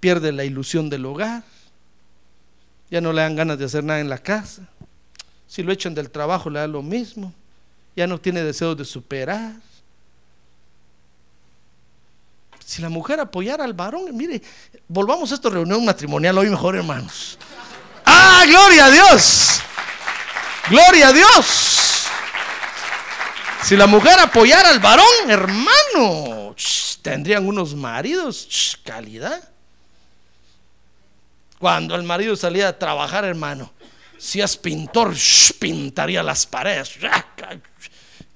[0.00, 1.44] pierde la ilusión del hogar,
[2.90, 4.66] ya no le dan ganas de hacer nada en la casa,
[5.46, 7.34] si lo echan del trabajo le da lo mismo,
[7.94, 9.56] ya no tiene deseos de superar,
[12.70, 14.40] si la mujer apoyara al varón, mire,
[14.86, 17.36] volvamos a esta reunión matrimonial hoy mejor, hermanos.
[18.06, 19.60] ¡Ah, gloria a Dios!
[20.68, 22.06] ¡Gloria a Dios!
[23.64, 26.54] Si la mujer apoyara al varón, hermano,
[27.02, 29.42] tendrían unos maridos, calidad.
[31.58, 33.72] Cuando el marido salía a trabajar, hermano,
[34.16, 35.16] si es pintor,
[35.58, 36.92] pintaría las paredes.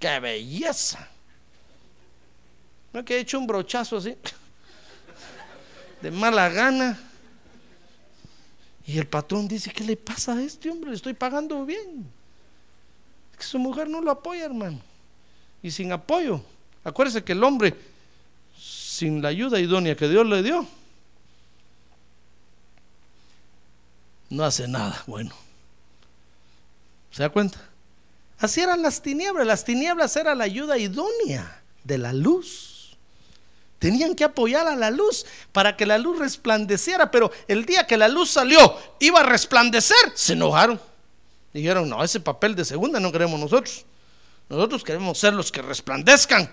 [0.00, 1.13] ¡Qué belleza!
[2.94, 4.16] ¿No que he hecho un brochazo así?
[6.00, 6.96] De mala gana.
[8.86, 10.90] Y el patrón dice, ¿qué le pasa a este hombre?
[10.90, 12.06] Le estoy pagando bien.
[13.32, 14.80] Es que su mujer no lo apoya, hermano.
[15.60, 16.40] Y sin apoyo,
[16.84, 17.74] acuérdese que el hombre,
[18.56, 20.64] sin la ayuda idónea que Dios le dio,
[24.30, 25.34] no hace nada bueno.
[27.10, 27.58] ¿Se da cuenta?
[28.38, 29.46] Así eran las tinieblas.
[29.46, 32.73] Las tinieblas era la ayuda idónea de la luz.
[33.84, 37.10] Tenían que apoyar a la luz para que la luz resplandeciera.
[37.10, 40.80] Pero el día que la luz salió, iba a resplandecer, se enojaron.
[41.52, 43.84] Dijeron, no, ese papel de segunda no queremos nosotros.
[44.48, 46.50] Nosotros queremos ser los que resplandezcan.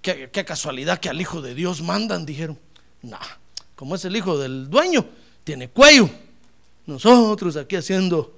[0.00, 2.58] Qué, casualidad que al Hijo de Dios mandan, dijeron.
[3.02, 3.18] No,
[3.74, 5.04] como es el Hijo del dueño,
[5.44, 6.08] tiene cuello.
[6.86, 8.34] Nosotros aquí haciendo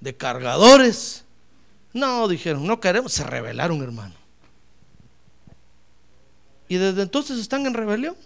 [0.00, 1.22] de cargadores.
[1.92, 3.12] No, dijeron, no queremos.
[3.12, 4.23] Se rebelaron, hermano.
[6.68, 8.16] Y desde entonces están en rebelión.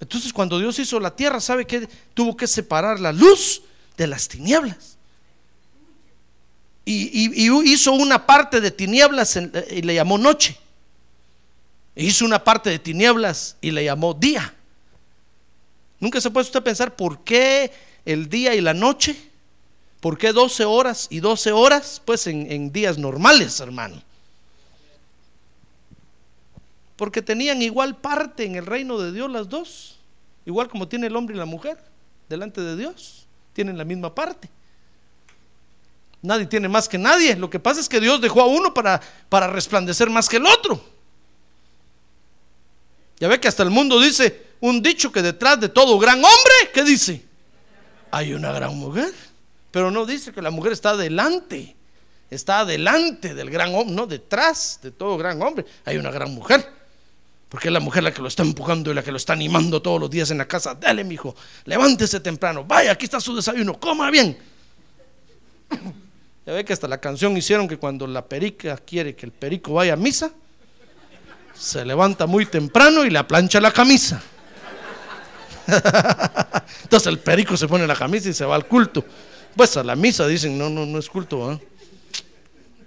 [0.00, 3.62] Entonces cuando Dios hizo la tierra, ¿sabe que tuvo que separar la luz
[3.96, 4.96] de las tinieblas?
[6.84, 9.36] Y, hizo una parte de tinieblas
[9.70, 10.56] y le llamó noche.
[11.96, 14.54] Hizo una parte de tinieblas y le llamó día.
[15.98, 17.72] Nunca se puede usted pensar por qué
[18.04, 19.16] el día y la noche.
[19.98, 22.00] ¿Por qué 12 horas y 12 horas?
[22.04, 24.00] Pues en días normales, hermano.
[26.96, 29.98] Porque tenían igual parte en el reino de Dios las dos.
[30.44, 31.78] Igual como tiene el hombre y la mujer
[32.28, 33.26] delante de Dios.
[33.52, 34.48] Tienen la misma parte.
[36.22, 37.36] Nadie tiene más que nadie.
[37.36, 40.46] Lo que pasa es que Dios dejó a uno para, para resplandecer más que el
[40.46, 40.82] otro.
[43.18, 46.70] Ya ve que hasta el mundo dice un dicho que detrás de todo gran hombre,
[46.72, 47.24] ¿qué dice?
[48.10, 49.12] Hay una gran mujer.
[49.70, 51.76] Pero no dice que la mujer está adelante.
[52.30, 55.64] Está adelante del gran hombre, no detrás de todo gran hombre.
[55.84, 56.75] Hay una gran mujer.
[57.48, 59.80] Porque es la mujer la que lo está empujando y la que lo está animando
[59.80, 60.74] todos los días en la casa.
[60.74, 62.64] Dale, mijo, levántese temprano.
[62.64, 64.36] Vaya, aquí está su desayuno, coma bien.
[66.44, 69.74] Ya ve que hasta la canción hicieron que cuando la perica quiere que el perico
[69.74, 70.32] vaya a misa,
[71.54, 74.22] se levanta muy temprano y le plancha la camisa.
[76.82, 79.04] Entonces el perico se pone la camisa y se va al culto.
[79.56, 81.50] Pues a la misa dicen, no, no, no es culto.
[81.50, 81.58] ¿ah?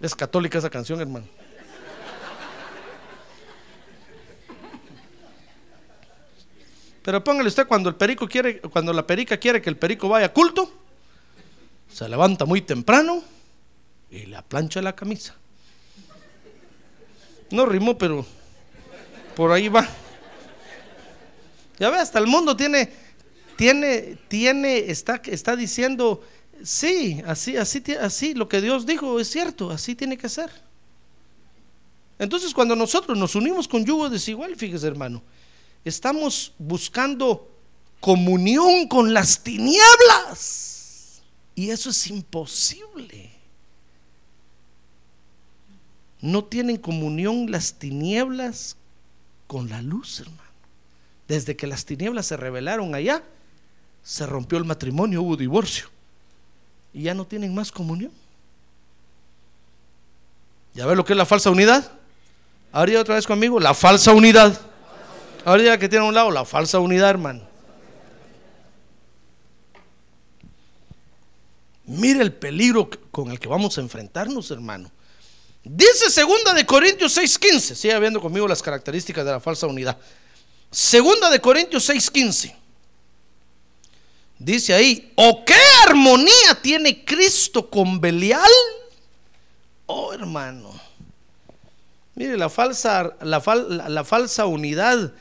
[0.02, 1.26] Es católica esa canción, hermano.
[7.04, 10.34] Pero póngale usted cuando el perico quiere, cuando la perica quiere que el perico vaya
[10.34, 10.72] culto,
[11.92, 13.24] se levanta muy temprano
[14.12, 15.36] y le plancha la camisa.
[17.52, 18.26] No rimó, pero
[19.36, 19.88] por ahí va.
[21.80, 22.92] Ya ve, hasta el mundo tiene,
[23.56, 26.22] tiene, tiene, está, está diciendo,
[26.62, 30.50] sí, así, así, así, lo que Dios dijo es cierto, así tiene que ser.
[32.20, 35.24] Entonces, cuando nosotros nos unimos con yugo desigual, fíjese, hermano,
[35.86, 37.50] estamos buscando
[38.00, 41.22] comunión con las tinieblas.
[41.56, 43.32] Y eso es imposible.
[46.22, 48.76] No tienen comunión las tinieblas
[49.48, 50.44] con la luz, hermano.
[51.28, 53.24] Desde que las tinieblas se revelaron allá,
[54.04, 55.90] se rompió el matrimonio, hubo divorcio.
[56.94, 58.12] Y ya no tienen más comunión.
[60.74, 61.92] ¿Ya ve lo que es la falsa unidad?
[62.72, 64.69] Ahora otra vez conmigo, la falsa unidad.
[65.50, 67.42] Ahora ya que tiene a un lado, la falsa unidad, hermano.
[71.86, 74.92] Mire el peligro con el que vamos a enfrentarnos, hermano.
[75.64, 79.98] Dice segunda de Corintios 6:15, siga viendo conmigo las características de la falsa unidad.
[80.70, 82.56] Segunda de Corintios 6:15.
[84.38, 85.56] Dice ahí, ¿o qué
[85.88, 88.52] armonía tiene Cristo con Belial?
[89.88, 90.80] Oh, hermano.
[92.14, 95.12] Mire, la falsa, la, fal- la falsa unidad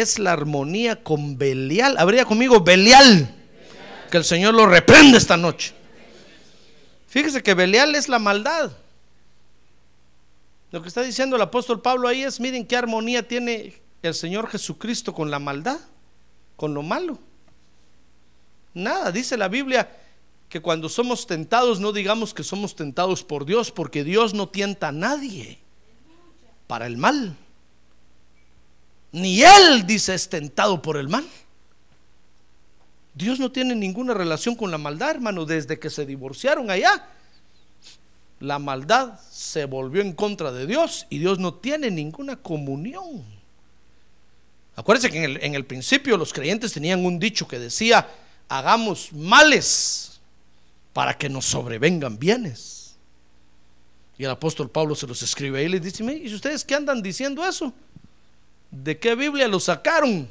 [0.00, 1.96] es la armonía con Belial.
[1.98, 3.34] Habría conmigo Belial.
[4.10, 5.74] Que el Señor lo reprende esta noche.
[7.08, 8.72] Fíjese que Belial es la maldad.
[10.70, 14.48] Lo que está diciendo el apóstol Pablo ahí es, miren qué armonía tiene el Señor
[14.48, 15.80] Jesucristo con la maldad,
[16.56, 17.18] con lo malo.
[18.74, 19.88] Nada, dice la Biblia
[20.48, 24.88] que cuando somos tentados no digamos que somos tentados por Dios, porque Dios no tienta
[24.88, 25.58] a nadie
[26.66, 27.36] para el mal.
[29.12, 31.26] Ni Él dice es tentado por el mal.
[33.14, 37.08] Dios no tiene ninguna relación con la maldad, hermano, desde que se divorciaron allá.
[38.40, 43.24] La maldad se volvió en contra de Dios y Dios no tiene ninguna comunión.
[44.74, 48.06] Acuérdense que en el, principio los creyentes tenían un dicho que decía,
[48.50, 50.20] hagamos males
[50.92, 52.96] para que nos sobrevengan bienes.
[54.18, 56.74] Y el apóstol Pablo se los escribe ahí y les dice, "Mire, ¿y ustedes qué
[56.74, 57.72] andan diciendo eso?
[58.70, 60.28] ¿De qué Biblia lo sacaron?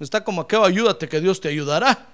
[0.00, 2.06] Está como aquello, ayúdate que Dios te ayudará.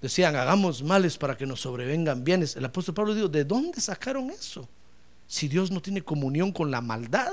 [0.00, 2.56] Decían, hagamos males para que nos sobrevengan bienes.
[2.56, 4.68] El apóstol Pablo dijo, ¿de dónde sacaron eso?
[5.26, 7.32] Si Dios no tiene comunión con la maldad.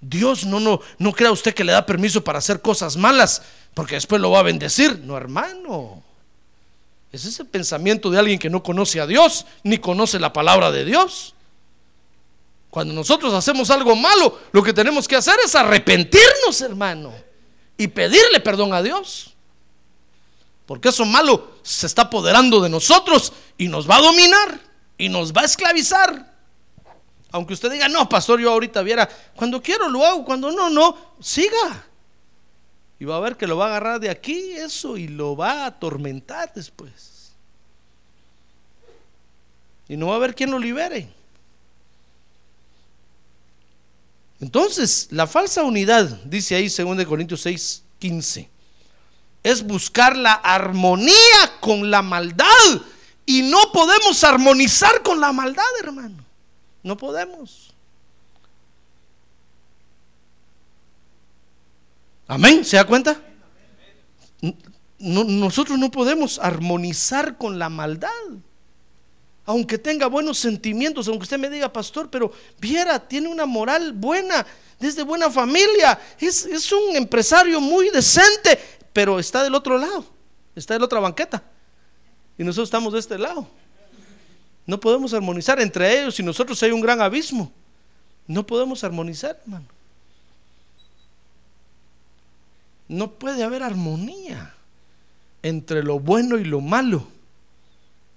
[0.00, 3.42] Dios no, no, no crea usted que le da permiso para hacer cosas malas,
[3.72, 4.98] porque después lo va a bendecir.
[5.00, 6.02] No, hermano.
[7.12, 10.72] Ese es el pensamiento de alguien que no conoce a Dios, ni conoce la palabra
[10.72, 11.34] de Dios.
[12.74, 17.14] Cuando nosotros hacemos algo malo, lo que tenemos que hacer es arrepentirnos, hermano,
[17.76, 19.32] y pedirle perdón a Dios.
[20.66, 24.60] Porque eso malo se está apoderando de nosotros y nos va a dominar
[24.98, 26.34] y nos va a esclavizar.
[27.30, 30.96] Aunque usted diga, no, pastor, yo ahorita viera, cuando quiero lo hago, cuando no, no,
[31.20, 31.86] siga.
[32.98, 35.62] Y va a ver que lo va a agarrar de aquí eso y lo va
[35.62, 37.30] a atormentar después.
[39.88, 41.08] Y no va a haber quien lo libere.
[44.44, 48.50] Entonces, la falsa unidad, dice ahí 2 Corintios 6, 15,
[49.42, 51.14] es buscar la armonía
[51.60, 52.44] con la maldad.
[53.24, 56.22] Y no podemos armonizar con la maldad, hermano.
[56.82, 57.72] No podemos.
[62.28, 63.18] Amén, ¿se da cuenta?
[64.98, 68.10] No- nosotros no podemos armonizar con la maldad.
[69.46, 74.46] Aunque tenga buenos sentimientos, aunque usted me diga, pastor, pero viera, tiene una moral buena,
[74.80, 78.58] desde buena familia, es, es un empresario muy decente,
[78.92, 80.04] pero está del otro lado,
[80.54, 81.42] está de la otra banqueta.
[82.38, 83.46] Y nosotros estamos de este lado.
[84.66, 87.52] No podemos armonizar entre ellos y nosotros hay un gran abismo.
[88.26, 89.66] No podemos armonizar, hermano.
[92.88, 94.54] No puede haber armonía
[95.42, 97.06] entre lo bueno y lo malo.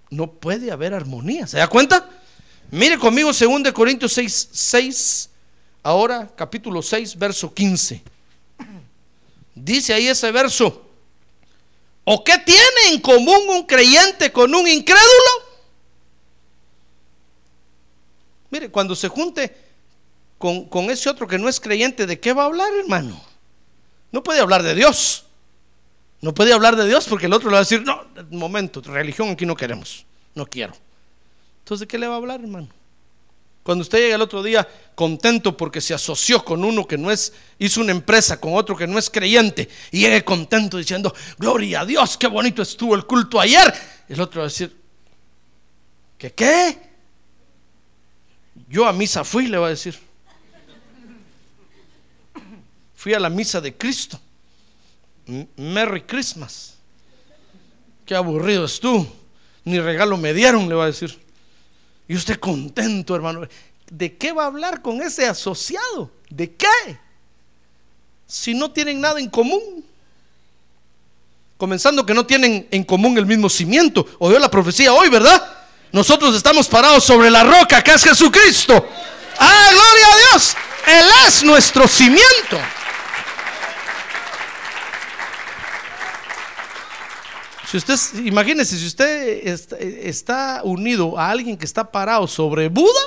[0.10, 1.47] No puede haber armonía.
[1.47, 2.10] ¿Se da cuenta?
[2.72, 5.30] Mire conmigo 2 Corintios 6, 6,
[5.84, 8.01] ahora capítulo 6, verso 15.
[9.55, 10.84] Dice ahí ese verso.
[12.03, 15.47] ¿O qué tiene en común un creyente con un incrédulo?
[18.49, 19.55] Mire, cuando se junte
[20.38, 23.22] con, con ese otro que no es creyente, ¿de qué va a hablar, hermano?
[24.12, 25.26] No puede hablar de Dios.
[26.22, 29.30] No puede hablar de Dios porque el otro le va a decir, no, momento, religión
[29.30, 30.05] aquí no queremos,
[30.36, 30.74] no quiero.
[31.59, 32.70] Entonces, ¿de qué le va a hablar, hermano?
[33.63, 34.65] Cuando usted llega el otro día
[34.95, 38.88] contento porque se asoció con uno que no es, hizo una empresa con otro que
[38.88, 43.41] no es creyente, y llegue contento diciendo, gloria a Dios, qué bonito estuvo el culto
[43.41, 43.74] ayer.
[44.07, 44.74] El otro va a decir,
[46.18, 46.78] ¿qué qué?
[48.70, 49.99] Yo a misa fui, le va a decir.
[52.95, 54.18] Fui a la misa de Cristo.
[55.57, 56.76] Merry Christmas.
[58.08, 59.05] Qué aburrido es tú.
[59.66, 61.20] Ni regalo me dieron, le va a decir.
[62.08, 63.45] Y usted contento, hermano.
[63.91, 66.10] ¿De qué va a hablar con ese asociado?
[66.30, 66.97] ¿De qué?
[68.26, 69.84] Si no tienen nada en común.
[71.58, 74.08] Comenzando que no tienen en común el mismo cimiento.
[74.20, 75.45] Oyó la profecía hoy, ¿verdad?
[75.91, 78.88] Nosotros estamos parados sobre la roca que es Jesucristo.
[79.38, 80.55] ¡Ah, gloria a Dios!
[80.88, 82.58] Él es nuestro cimiento.
[87.70, 89.45] Si usted, imagínese, si usted
[90.07, 93.01] está, unido a alguien que está parado sobre Buda,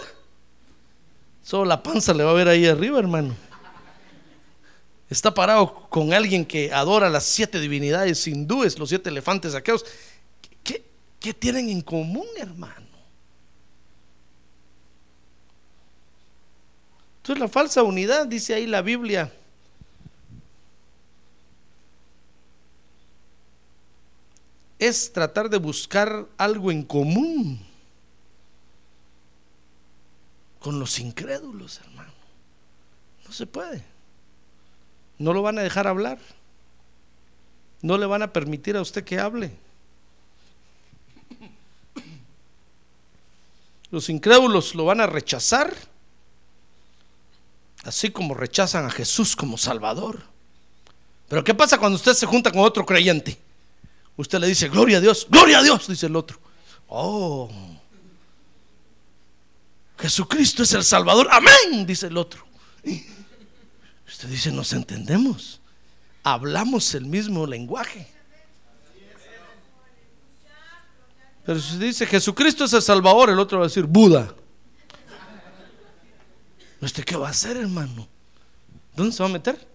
[1.43, 3.35] solo la panza le va a ver ahí arriba, hermano.
[5.09, 9.87] Está parado con alguien que adora las siete divinidades hindúes, los siete elefantes aquellos.
[10.63, 10.85] ¿Qué,
[11.19, 12.87] qué tienen en común, hermano?
[17.23, 19.33] Entonces la falsa unidad, dice ahí la Biblia,
[24.81, 27.61] es tratar de buscar algo en común
[30.59, 32.13] con los incrédulos, hermano.
[33.27, 33.85] No se puede.
[35.19, 36.19] No lo van a dejar hablar.
[37.83, 39.53] No le van a permitir a usted que hable.
[43.91, 45.75] Los incrédulos lo van a rechazar,
[47.85, 50.23] así como rechazan a Jesús como Salvador.
[51.29, 53.50] Pero ¿qué pasa cuando usted se junta con otro creyente?
[54.21, 56.39] Usted le dice, gloria a Dios, gloria a Dios, dice el otro.
[56.89, 57.49] Oh,
[59.99, 62.45] Jesucristo es el Salvador, amén, dice el otro.
[64.07, 65.63] Usted dice, nos entendemos,
[66.23, 68.13] hablamos el mismo lenguaje.
[71.47, 74.35] Pero si usted dice, Jesucristo es el Salvador, el otro va a decir, Buda.
[76.83, 78.07] ¿Usted qué va a hacer, hermano?
[78.95, 79.70] ¿Dónde se va a meter?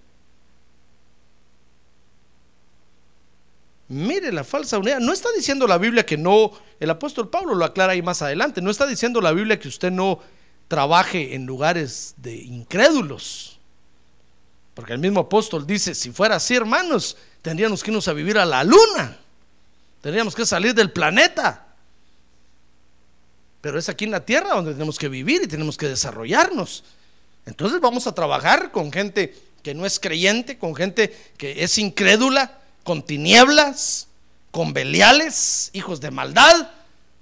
[3.88, 5.00] Mire la falsa unidad.
[5.00, 8.62] No está diciendo la Biblia que no, el apóstol Pablo lo aclara ahí más adelante,
[8.62, 10.20] no está diciendo la Biblia que usted no
[10.68, 13.60] trabaje en lugares de incrédulos.
[14.74, 18.46] Porque el mismo apóstol dice, si fuera así, hermanos, tendríamos que irnos a vivir a
[18.46, 19.18] la luna.
[20.02, 21.66] Tendríamos que salir del planeta.
[23.62, 26.84] Pero es aquí en la tierra donde tenemos que vivir y tenemos que desarrollarnos.
[27.46, 32.60] Entonces vamos a trabajar con gente que no es creyente, con gente que es incrédula,
[32.86, 34.08] con tinieblas,
[34.52, 36.70] con beliales, hijos de maldad.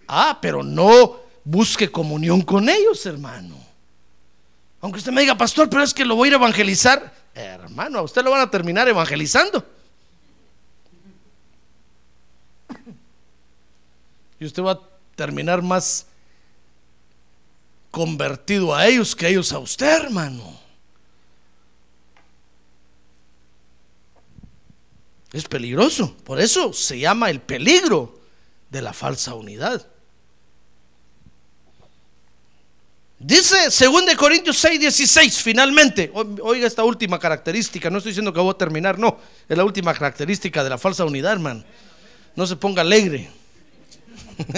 [0.07, 3.55] Ah, pero no busque comunión con ellos, hermano.
[4.81, 7.15] Aunque usted me diga, pastor, pero es que lo voy a ir a evangelizar.
[7.33, 9.65] Hermano, a usted lo van a terminar evangelizando.
[14.37, 14.79] Y usted va a
[15.15, 16.07] terminar más
[17.89, 20.59] convertido a ellos que ellos a usted, hermano.
[25.33, 26.15] Es peligroso.
[26.23, 28.21] Por eso se llama el peligro
[28.69, 29.85] de la falsa unidad.
[33.17, 36.11] Dice 2 Corintios 6, 16, finalmente,
[36.41, 39.17] oiga esta última característica, no estoy diciendo que voy a terminar, no,
[39.47, 41.63] es la última característica de la falsa unidad, hermano.
[42.35, 43.31] No se ponga alegre.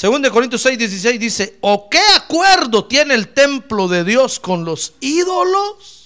[0.00, 4.94] 2 Corintios 6, 16 dice, ¿o qué acuerdo tiene el templo de Dios con los
[5.00, 6.01] ídolos?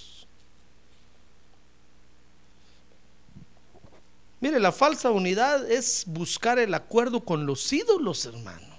[4.41, 8.77] Mire, la falsa unidad es buscar el acuerdo con los ídolos, hermano.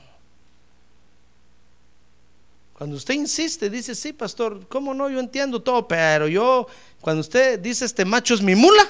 [2.74, 5.10] Cuando usted insiste, dice, sí, pastor, ¿cómo no?
[5.10, 6.68] Yo entiendo todo, pero yo,
[7.02, 8.88] cuando usted dice, este macho es mi mula,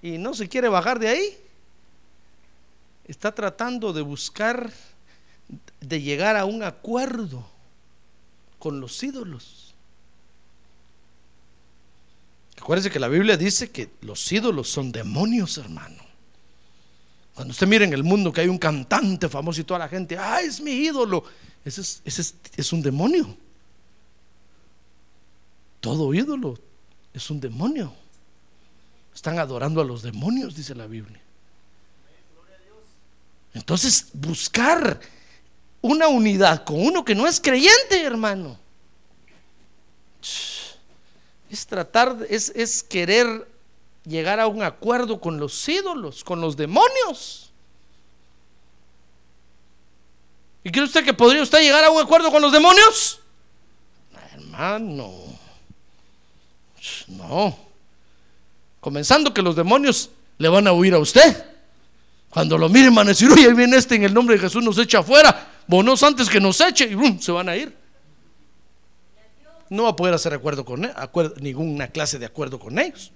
[0.00, 1.36] y no se quiere bajar de ahí,
[3.04, 4.72] está tratando de buscar,
[5.80, 7.44] de llegar a un acuerdo
[8.60, 9.71] con los ídolos.
[12.60, 16.02] Acuérdense que la Biblia dice que los ídolos son demonios, hermano.
[17.34, 20.16] Cuando usted mira en el mundo que hay un cantante famoso y toda la gente,
[20.18, 21.24] ah, es mi ídolo,
[21.64, 23.36] ese es, es, un demonio.
[25.80, 26.58] Todo ídolo
[27.12, 27.92] es un demonio.
[29.14, 31.20] Están adorando a los demonios, dice la Biblia.
[33.54, 35.00] Entonces, buscar
[35.80, 38.58] una unidad con uno que no es creyente, hermano
[41.52, 43.46] es tratar, es, es querer
[44.06, 47.50] llegar a un acuerdo con los ídolos, con los demonios.
[50.64, 53.20] ¿Y cree usted que podría usted llegar a un acuerdo con los demonios?
[54.32, 55.12] Hermano,
[57.08, 57.58] no.
[58.80, 61.44] Comenzando que los demonios le van a huir a usted.
[62.30, 64.78] Cuando lo miren van a decir, oye, viene este en el nombre de Jesús, nos
[64.78, 65.50] echa afuera.
[65.66, 67.81] Bonos antes que nos eche y se van a ir
[69.72, 70.88] no va a poder hacer acuerdo con
[71.40, 73.10] ninguna clase de acuerdo con ellos.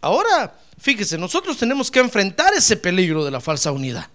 [0.00, 4.08] Ahora, fíjese, nosotros tenemos que enfrentar ese peligro de la falsa unidad.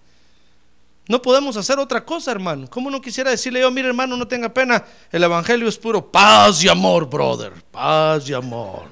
[1.08, 2.70] No podemos hacer otra cosa, hermano.
[2.70, 6.64] ¿Cómo no quisiera decirle yo, mire, hermano, no tenga pena, el evangelio es puro paz
[6.64, 8.84] y amor, brother, paz y amor.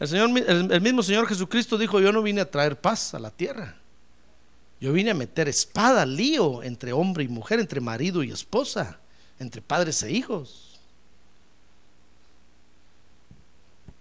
[0.00, 3.30] El, Señor, el mismo Señor Jesucristo dijo, yo no vine a traer paz a la
[3.30, 3.76] tierra.
[4.80, 8.98] Yo vine a meter espada, lío entre hombre y mujer, entre marido y esposa,
[9.38, 10.78] entre padres e hijos.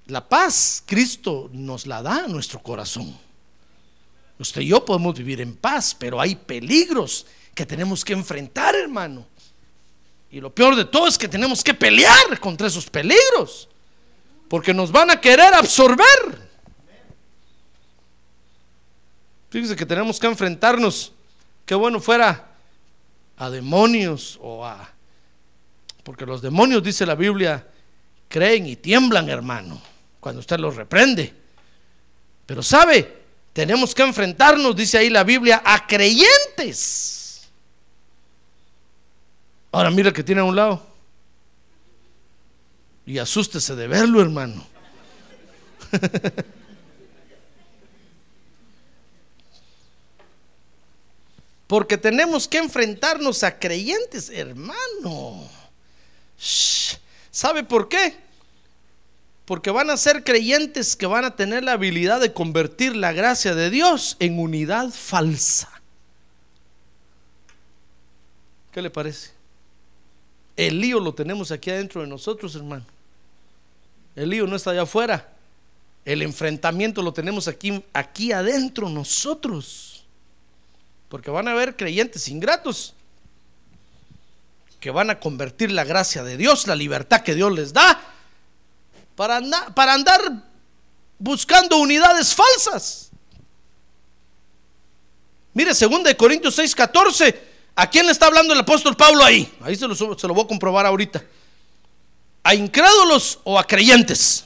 [0.08, 3.18] La paz Cristo nos la da a nuestro corazón.
[4.40, 9.26] Usted y yo podemos vivir en paz, pero hay peligros que tenemos que enfrentar, hermano.
[10.30, 13.70] Y lo peor de todo es que tenemos que pelear contra esos peligros,
[14.50, 16.53] porque nos van a querer absorber.
[19.54, 21.12] Fíjese que tenemos que enfrentarnos,
[21.64, 22.56] qué bueno fuera
[23.38, 24.90] a demonios o a...
[26.02, 27.64] Porque los demonios, dice la Biblia,
[28.28, 29.80] creen y tiemblan, hermano,
[30.20, 31.36] cuando usted los reprende.
[32.48, 33.16] Pero sabe,
[33.54, 37.48] tenemos que enfrentarnos, dice ahí la Biblia, a creyentes.
[39.72, 40.84] Ahora mira que tiene a un lado.
[43.06, 44.66] Y asústese de verlo, hermano.
[51.68, 55.50] Porque tenemos que enfrentarnos a creyentes, hermano.
[57.32, 58.16] ¿Sabe por qué?
[59.46, 63.56] Porque van a ser creyentes que van a tener la habilidad de convertir la gracia
[63.56, 65.70] de Dios en unidad falsa.
[68.72, 69.32] ¿Qué le parece?
[70.56, 72.86] El lío lo tenemos aquí adentro de nosotros, hermano.
[74.16, 75.30] El lío no está allá afuera.
[76.06, 79.93] El enfrentamiento lo tenemos aquí, aquí adentro nosotros.
[81.14, 82.96] Porque van a haber creyentes ingratos
[84.80, 88.02] que van a convertir la gracia de Dios, la libertad que Dios les da,
[89.16, 90.20] para, andar, para andar
[91.20, 93.12] buscando unidades falsas.
[95.54, 97.44] Mire, 2 Corintios 6, 14.
[97.76, 99.54] ¿A quién le está hablando el apóstol Pablo ahí?
[99.62, 101.24] Ahí se lo, se lo voy a comprobar ahorita.
[102.42, 104.46] ¿A incrédulos o a creyentes?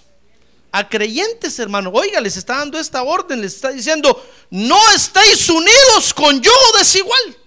[0.71, 1.91] A creyentes, hermano.
[1.91, 7.37] Oiga, les está dando esta orden, les está diciendo, no estéis unidos con yugo desigual.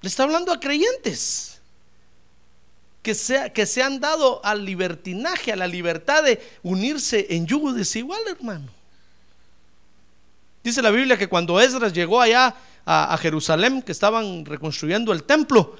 [0.00, 1.60] Le está hablando a creyentes
[3.02, 7.72] que se, que se han dado al libertinaje, a la libertad de unirse en yugo
[7.72, 8.68] desigual, hermano.
[10.62, 15.76] Dice la Biblia que cuando Esdras llegó allá a, Jerusalén, que estaban reconstruyendo el templo,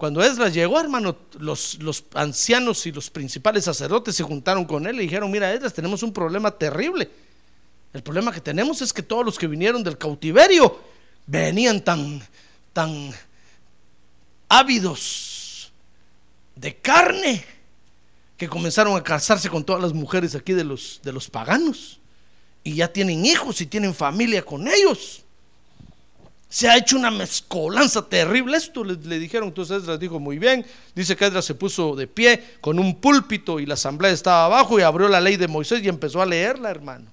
[0.00, 4.96] cuando Esdras llegó, hermano, los, los, ancianos y los principales sacerdotes se juntaron con él
[4.96, 7.10] y dijeron, mira, Esdras, tenemos un problema terrible.
[7.92, 10.80] El problema que tenemos es que todos los que vinieron del cautiverio
[11.26, 12.22] venían tan,
[12.72, 13.12] tan
[14.48, 15.70] ávidos
[16.56, 17.44] de carne
[18.38, 22.00] que comenzaron a casarse con todas las mujeres aquí de los, de los paganos
[22.64, 25.24] y ya tienen hijos y tienen familia con ellos.
[26.50, 28.56] Se ha hecho una mezcolanza terrible.
[28.56, 29.48] Esto le, dijeron.
[29.48, 30.66] Entonces Esdras dijo muy bien.
[30.96, 34.78] Dice que Esdras se puso de pie con un púlpito y la asamblea estaba abajo
[34.78, 37.06] y abrió la ley de Moisés y empezó a leerla, hermano.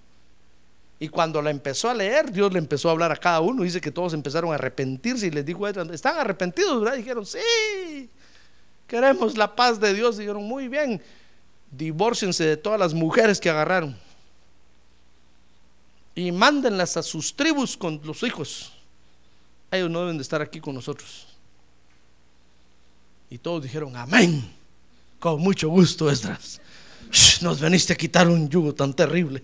[0.99, 3.61] Y cuando la empezó a leer, Dios le empezó a hablar a cada uno.
[3.61, 6.97] Dice que todos empezaron a arrepentirse y les dijo, ¿están arrepentidos?
[6.97, 8.09] dijeron, sí,
[8.87, 10.17] queremos la paz de Dios.
[10.17, 10.99] Dijeron, muy bien,
[11.69, 13.95] divórciense de todas las mujeres que agarraron
[16.15, 18.73] y mándenlas a sus tribus con los hijos.
[19.71, 21.27] Ellos no deben de estar aquí con nosotros.
[23.29, 24.49] Y todos dijeron, amén.
[25.19, 26.61] Con mucho gusto, Esdras.
[27.41, 29.43] Nos veniste a quitar un yugo tan terrible.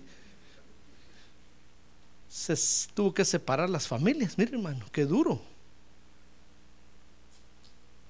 [2.28, 2.54] Se
[2.94, 4.36] tuvo que separar las familias.
[4.38, 5.40] Mire, hermano, qué duro.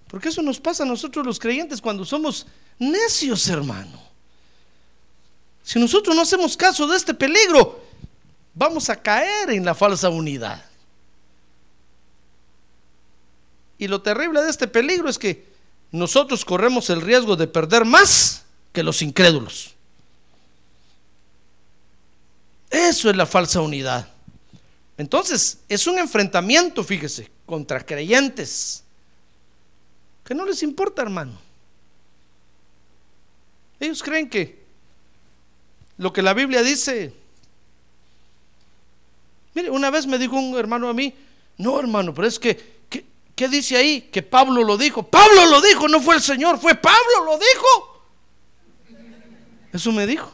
[0.08, 2.46] Porque eso nos pasa a nosotros los creyentes cuando somos
[2.78, 4.00] necios, hermano.
[5.62, 7.82] Si nosotros no hacemos caso de este peligro,
[8.54, 10.64] vamos a caer en la falsa unidad.
[13.78, 15.46] Y lo terrible de este peligro es que
[15.90, 19.74] nosotros corremos el riesgo de perder más que los incrédulos.
[22.70, 24.08] Eso es la falsa unidad.
[24.96, 28.82] Entonces, es un enfrentamiento, fíjese, contra creyentes.
[30.24, 31.38] Que no les importa, hermano.
[33.78, 34.64] Ellos creen que
[35.98, 37.12] lo que la Biblia dice
[39.54, 41.14] Mire, una vez me dijo un hermano a mí,
[41.58, 42.73] no hermano, pero es que,
[43.35, 44.03] ¿qué, dice ahí?
[44.03, 45.03] Que Pablo lo dijo.
[45.03, 47.95] Pablo lo dijo, no fue el Señor, fue Pablo lo dijo.
[49.72, 50.32] Eso me dijo.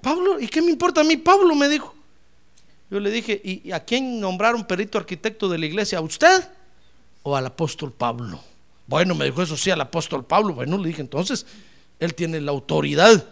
[0.00, 1.16] Pablo, ¿y qué me importa a mí?
[1.16, 1.94] Pablo me dijo.
[2.90, 5.98] Yo le dije, ¿y a quién nombraron perito arquitecto de la iglesia?
[5.98, 6.48] ¿A usted
[7.22, 8.40] o al apóstol Pablo?
[8.86, 10.54] Bueno, me dijo eso sí, al apóstol Pablo.
[10.54, 11.46] Bueno, le dije, entonces,
[11.98, 13.26] él tiene la autoridad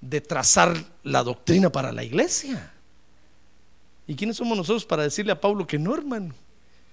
[0.00, 2.73] de trazar la doctrina para la iglesia.
[4.06, 6.34] ¿Y quiénes somos nosotros para decirle a Pablo que no, hermano?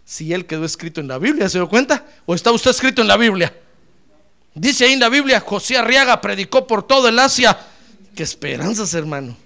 [0.06, 2.06] Si él quedó escrito en la Biblia, ¿se dio cuenta?
[2.26, 3.56] ¿O está usted escrito en la Biblia?
[4.54, 7.58] Dice ahí en la Biblia, José Arriaga predicó por todo el Asia.
[8.16, 9.38] Qué esperanzas, hermano.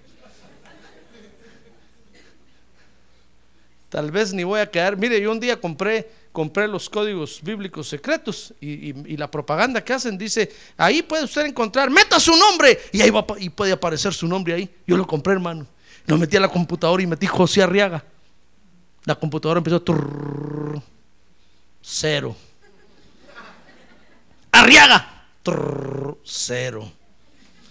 [3.90, 4.98] Tal vez ni voy a quedar.
[4.98, 10.18] Mire, yo un día compré compré los códigos bíblicos secretos y, la propaganda que hacen
[10.18, 14.28] dice, ahí puede usted encontrar, meta su nombre y ahí va y puede aparecer su
[14.28, 14.70] nombre ahí.
[14.86, 15.66] Yo lo compré, hermano.
[16.08, 18.04] Lo metí a la computadora y metí José Arriaga.
[19.06, 20.82] La computadora empezó a
[21.82, 22.36] cero.
[24.52, 25.28] Arriaga,
[26.24, 26.92] cero.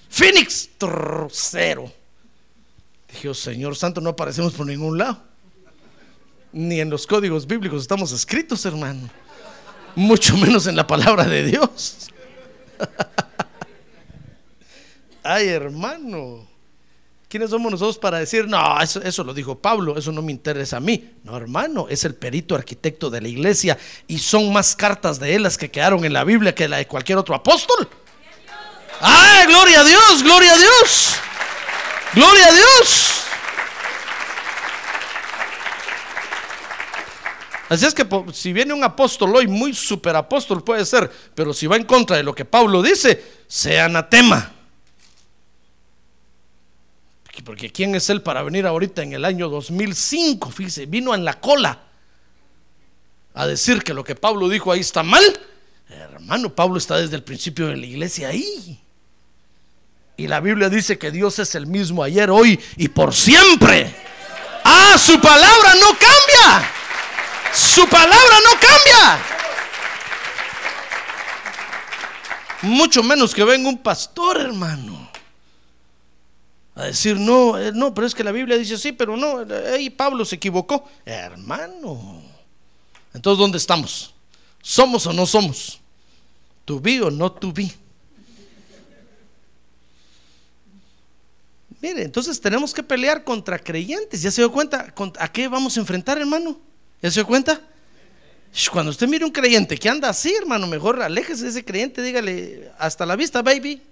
[0.09, 0.71] Phoenix,
[1.31, 1.93] cero.
[3.11, 5.35] Dije, oh, Señor Santo, no aparecemos por ningún lado
[6.55, 9.11] ni en los códigos bíblicos estamos escritos, hermano.
[9.97, 12.09] Mucho menos en la palabra de Dios.
[15.23, 16.47] Ay, hermano.
[17.35, 20.77] ¿Quiénes somos nosotros para decir, no, eso, eso, lo dijo Pablo, eso no me interesa
[20.77, 21.15] a mí?
[21.25, 23.77] No, hermano, es el perito arquitecto de la iglesia
[24.07, 26.87] y son más cartas de él las que quedaron en la Biblia que la de
[26.87, 27.89] cualquier otro apóstol.
[29.01, 31.15] ¡Ay, gloria a Dios, gloria a Dios!
[32.15, 33.11] ¡Gloria a Dios!
[37.69, 41.75] Así es que si viene un apóstol hoy, muy superapóstol puede ser, pero si va
[41.75, 44.53] en contra de lo que Pablo dice, sea anatema.
[47.45, 50.51] Porque ¿quién es él para venir ahorita en el año 2005?
[50.51, 51.79] Fíjese, vino en la cola
[53.35, 55.23] a decir que lo que Pablo dijo ahí está mal.
[55.89, 58.81] Hermano, Pablo está desde el principio de la iglesia ahí.
[60.17, 63.95] Y la Biblia dice que Dios es el mismo ayer, hoy y por siempre.
[64.65, 66.71] Ah, su palabra no cambia.
[67.53, 69.19] Su palabra no cambia.
[72.63, 75.04] Mucho menos que venga un pastor, hermano.
[76.75, 79.91] A decir, no, eh, no, pero es que la Biblia dice sí, pero no, ahí
[79.91, 80.89] Pablo se equivocó.
[81.05, 82.23] Hermano.
[83.13, 84.13] Entonces, ¿dónde estamos?
[84.61, 85.81] ¿Somos o no somos?
[86.65, 87.71] ¿Tu vi o no tu vi?
[91.81, 94.23] Mire, entonces tenemos que pelear contra creyentes.
[94.23, 96.59] ¿Ya se dio cuenta a qué vamos a enfrentar, hermano?
[97.03, 97.61] ¿Ya se dio cuenta?
[98.73, 102.73] Cuando usted mire un creyente que anda así, hermano, mejor aléjese de ese creyente, dígale,
[102.79, 103.83] hasta la vista, baby.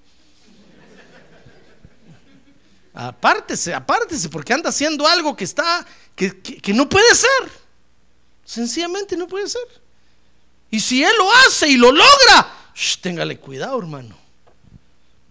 [2.95, 7.51] Apártese, apártese, porque anda haciendo algo que está, que, que no puede ser.
[8.45, 9.63] Sencillamente no puede ser.
[10.71, 12.53] Y si él lo hace y lo logra,
[13.01, 14.17] téngale cuidado, hermano.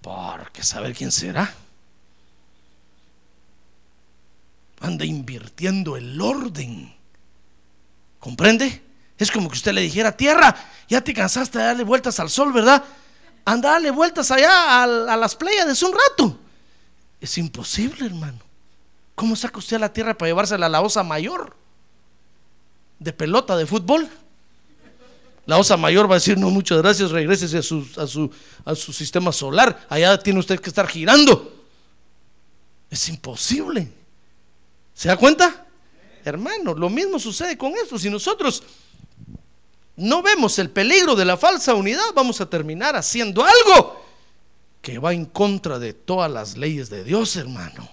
[0.01, 1.53] Porque saber quién será.
[4.81, 6.93] anda invirtiendo el orden.
[8.19, 8.81] ¿Comprende?
[9.17, 10.55] Es como que usted le dijera, tierra,
[10.89, 12.83] ya te cansaste de darle vueltas al sol, ¿verdad?
[13.45, 16.39] Anda, darle vueltas allá a, las playas un rato.
[17.21, 18.39] Es imposible, hermano.
[19.13, 21.55] ¿Cómo saca usted a la tierra para llevársela a la osa mayor?
[22.97, 24.09] De pelota, de fútbol.
[25.45, 28.31] La osa mayor va a decir, no, muchas gracias, regrese a su, a su,
[28.65, 29.85] a su sistema solar.
[29.89, 31.63] Allá tiene usted que estar girando.
[32.89, 33.91] Es imposible.
[34.95, 35.67] ¿Se da cuenta?
[36.25, 37.99] Hermano, lo mismo sucede con esto.
[37.99, 38.63] Si nosotros
[39.95, 44.00] no vemos el peligro de la falsa unidad, vamos a terminar haciendo algo
[44.81, 47.89] que va en contra de todas las leyes de Dios, hermano.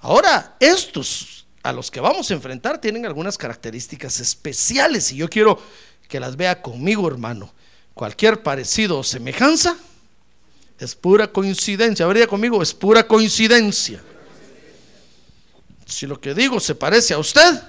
[0.00, 5.60] Ahora, estos a los que vamos a enfrentar tienen algunas características especiales y yo quiero
[6.08, 7.52] que las vea conmigo, hermano.
[7.92, 9.76] Cualquier parecido o semejanza
[10.78, 12.06] es pura coincidencia.
[12.06, 14.00] A conmigo, es pura coincidencia.
[15.86, 17.62] Si lo que digo se parece a usted,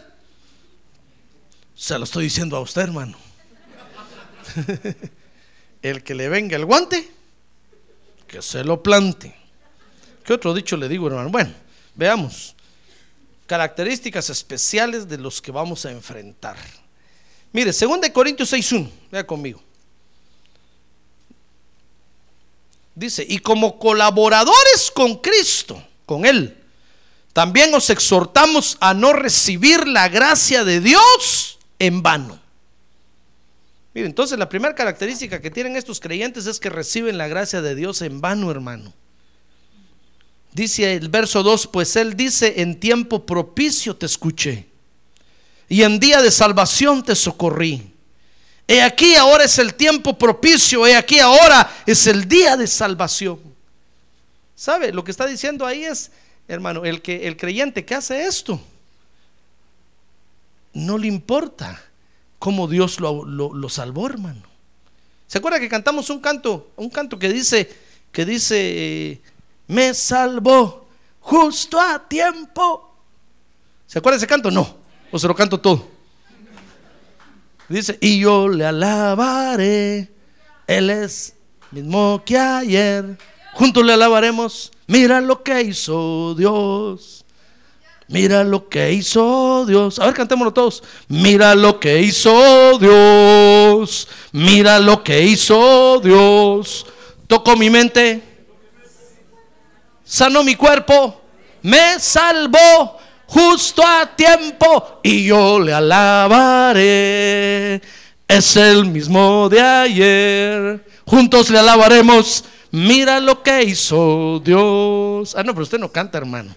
[1.75, 3.17] se lo estoy diciendo a usted, hermano.
[5.81, 7.09] el que le venga el guante,
[8.27, 9.35] que se lo plante.
[10.23, 11.29] ¿Qué otro dicho le digo, hermano?
[11.29, 11.51] Bueno,
[11.95, 12.55] veamos.
[13.45, 16.57] Características especiales de los que vamos a enfrentar.
[17.53, 19.63] Mire, 2 Corintios 6.1, vea conmigo.
[22.93, 26.57] Dice, y como colaboradores con Cristo, con Él,
[27.31, 32.39] también os exhortamos a no recibir la gracia de Dios en vano.
[34.05, 38.01] Entonces la primera característica que tienen estos creyentes es que reciben la gracia de Dios
[38.03, 38.93] en vano, hermano.
[40.53, 44.67] Dice el verso 2, pues él dice, en tiempo propicio te escuché
[45.67, 47.91] y en día de salvación te socorrí.
[48.67, 53.39] He aquí ahora es el tiempo propicio, he aquí ahora es el día de salvación.
[54.55, 54.91] ¿Sabe?
[54.91, 56.11] Lo que está diciendo ahí es,
[56.47, 58.61] hermano, el, que, el creyente que hace esto,
[60.73, 61.81] no le importa
[62.39, 64.43] cómo Dios lo, salvó, hermano.
[65.27, 67.69] ¿Se acuerda que cantamos un canto, un canto que dice,
[68.11, 69.21] que dice, eh,
[69.67, 70.87] me salvó
[71.19, 72.95] justo a tiempo?
[73.85, 74.49] ¿Se acuerda ese canto?
[74.51, 74.77] No,
[75.11, 75.87] o se lo canto todo.
[77.67, 80.09] Dice, y yo le alabaré,
[80.65, 81.33] Él es
[81.71, 83.17] mismo que ayer
[83.57, 84.71] Juntos le alabaremos.
[84.85, 87.25] Mira lo que hizo Dios.
[88.09, 89.99] Mira lo que hizo Dios.
[89.99, 90.81] A ver, cantémoslo todos.
[91.09, 94.07] Mira lo que hizo Dios.
[94.31, 96.85] Mira lo que hizo Dios.
[97.27, 98.21] Tocó mi mente.
[100.05, 101.21] Sanó mi cuerpo.
[101.63, 105.01] Me salvó justo a tiempo.
[105.03, 107.81] Y yo le alabaré.
[108.25, 110.85] Es el mismo de ayer.
[111.05, 112.45] Juntos le alabaremos.
[112.71, 115.35] Mira lo que hizo Dios.
[115.35, 116.55] Ah, no, pero usted no canta, hermano.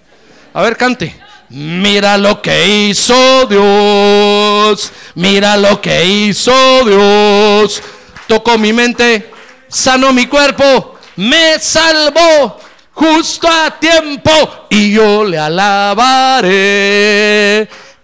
[0.52, 1.29] A ver, cante.
[1.50, 4.92] Mira lo que hizo Dios.
[5.14, 6.52] Mira lo que hizo
[6.84, 7.82] Dios.
[8.26, 9.30] Tocó mi mente,
[9.68, 12.60] sanó mi cuerpo, me salvó
[12.92, 14.30] justo a tiempo
[14.70, 16.48] y yo le alabaré.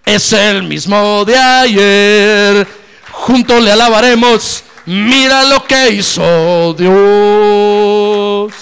[0.04, 2.66] Es el mismo de ayer.
[3.12, 8.52] Juntos le alabaremos Mira lo que hizo Dios.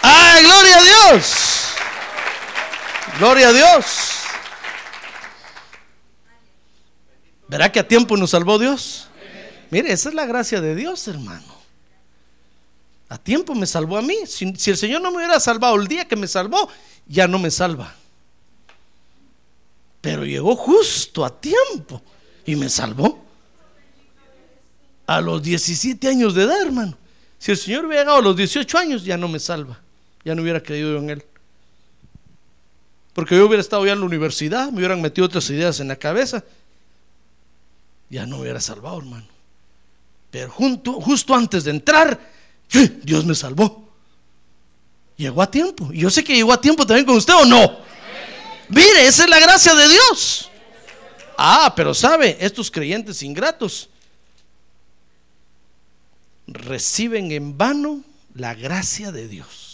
[0.00, 1.65] ¡Ay, gloria a Dios!
[3.18, 3.84] Gloria a Dios.
[7.48, 9.08] ¿Verá que a tiempo nos salvó Dios?
[9.70, 11.56] Mire, esa es la gracia de Dios, hermano.
[13.08, 14.16] A tiempo me salvó a mí.
[14.26, 16.68] Si, el Señor no me hubiera salvado el día que me salvó,
[17.06, 17.94] ya no me salva.
[20.00, 22.02] Pero llegó justo a tiempo
[22.44, 23.24] y me salvó
[25.06, 26.98] a los 17 años de edad, hermano.
[27.38, 29.80] Si el Señor hubiera llegado a los 18 años, ya no me salva.
[30.24, 31.24] Ya no hubiera creído en Él.
[33.16, 35.96] Porque yo hubiera estado ya en la universidad, me hubieran metido otras ideas en la
[35.96, 36.44] cabeza.
[38.10, 39.24] Ya no me hubiera salvado, hermano.
[40.30, 42.20] Pero justo antes de entrar,
[42.74, 43.00] ¡eh!
[43.02, 43.88] Dios me salvó.
[45.16, 45.88] Llegó a tiempo.
[45.94, 47.78] Y yo sé que llegó a tiempo también con usted o no.
[48.68, 50.50] Mire, esa es la gracia de Dios.
[51.38, 53.88] Ah, pero sabe, estos creyentes ingratos
[56.46, 58.02] reciben en vano
[58.34, 59.65] la gracia de Dios.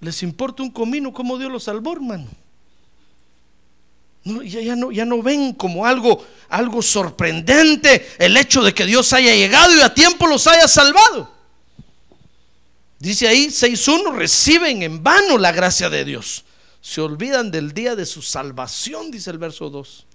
[0.00, 2.26] Les importa un comino cómo Dios los salvó, hermano.
[4.24, 8.84] No, ya, ya, no, ya no ven como algo, algo sorprendente el hecho de que
[8.84, 11.32] Dios haya llegado y a tiempo los haya salvado.
[12.98, 16.44] Dice ahí 6.1, reciben en vano la gracia de Dios.
[16.80, 20.06] Se olvidan del día de su salvación, dice el verso 2.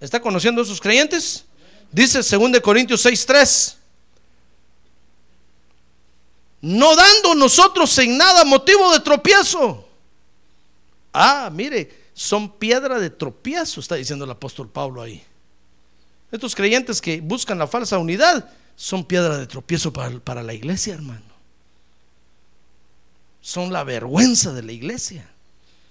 [0.00, 1.44] ¿Está conociendo a sus creyentes?
[1.90, 3.75] Dice 2 Corintios 6:3.
[6.66, 9.88] No dando nosotros en nada motivo de tropiezo.
[11.12, 15.22] Ah, mire, son piedra de tropiezo, está diciendo el apóstol Pablo ahí.
[16.32, 20.94] Estos creyentes que buscan la falsa unidad son piedra de tropiezo para, para la iglesia,
[20.94, 21.22] hermano.
[23.40, 25.30] Son la vergüenza de la iglesia.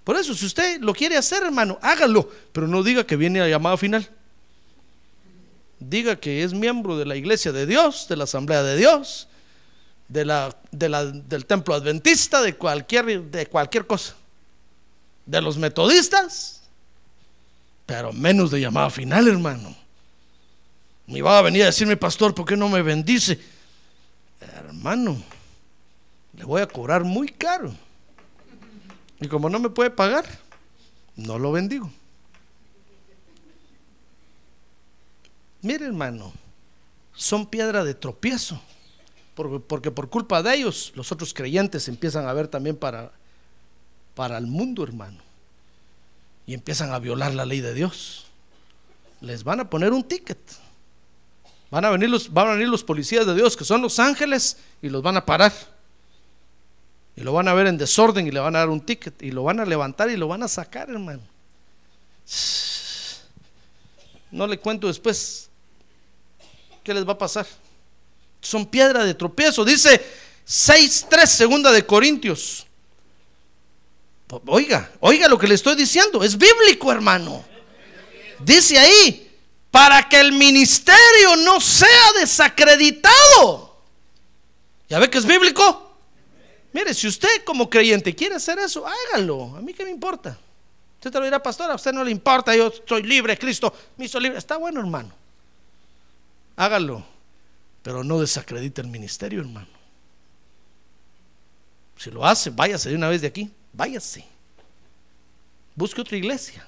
[0.04, 3.48] Por eso, si usted lo quiere hacer, hermano, hágalo, pero no diga que viene a
[3.48, 4.10] llamada final.
[5.80, 9.30] Diga que es miembro de la iglesia de Dios, de la asamblea de Dios,
[10.08, 14.16] de la, de la, del templo adventista, de cualquier, de cualquier cosa.
[15.26, 16.62] De los metodistas,
[17.86, 19.76] pero menos de llamada final, hermano.
[21.08, 23.40] Me va a venir a decirme, pastor, ¿por qué no me bendice?
[24.40, 25.22] Hermano,
[26.38, 27.74] le voy a cobrar muy caro.
[29.20, 30.26] Y como no me puede pagar,
[31.16, 31.90] no lo bendigo.
[35.62, 36.34] Mire, hermano,
[37.16, 38.62] son piedra de tropiezo.
[39.36, 43.12] Porque por culpa de ellos, los otros creyentes empiezan a ver también para,
[44.16, 45.20] para el mundo, hermano.
[46.48, 48.28] Y empiezan a violar la ley de Dios.
[49.20, 50.40] Les van a poner un ticket.
[51.70, 54.58] Van a venir los, van a venir los policías de Dios, que son los ángeles,
[54.82, 55.52] y los van a parar.
[57.18, 59.32] Y lo van a ver en desorden y le van a dar un ticket y
[59.32, 61.22] lo van a levantar y lo van a sacar, hermano.
[64.32, 65.50] No le cuento después
[66.84, 67.48] qué les va a pasar.
[68.46, 69.66] Son piedra de tropiezo.
[69.66, 70.00] Dice
[70.48, 72.68] 6.3 segunda de Corintios.
[74.46, 76.24] Oiga, oiga lo que le estoy diciendo.
[76.24, 77.44] Es bíblico, hermano.
[78.40, 79.32] Dice ahí,
[79.72, 83.76] para que el ministerio no sea desacreditado.
[84.90, 85.98] ¿Ya ve que es bíblico?
[86.72, 89.56] Mire, si usted como creyente quiere hacer eso, hágalo.
[89.58, 90.38] A mí qué me importa.
[90.98, 94.06] Usted te lo dirá, pastor, a usted no le importa, yo soy libre, Cristo me
[94.06, 94.38] hizo libre.
[94.38, 95.12] Está bueno, hermano.
[96.56, 97.15] Hágalo.
[97.86, 99.68] Pero no desacredite el ministerio, hermano.
[101.96, 103.52] Si lo hace, váyase de una vez de aquí.
[103.74, 104.26] Váyase.
[105.76, 106.68] Busque otra iglesia.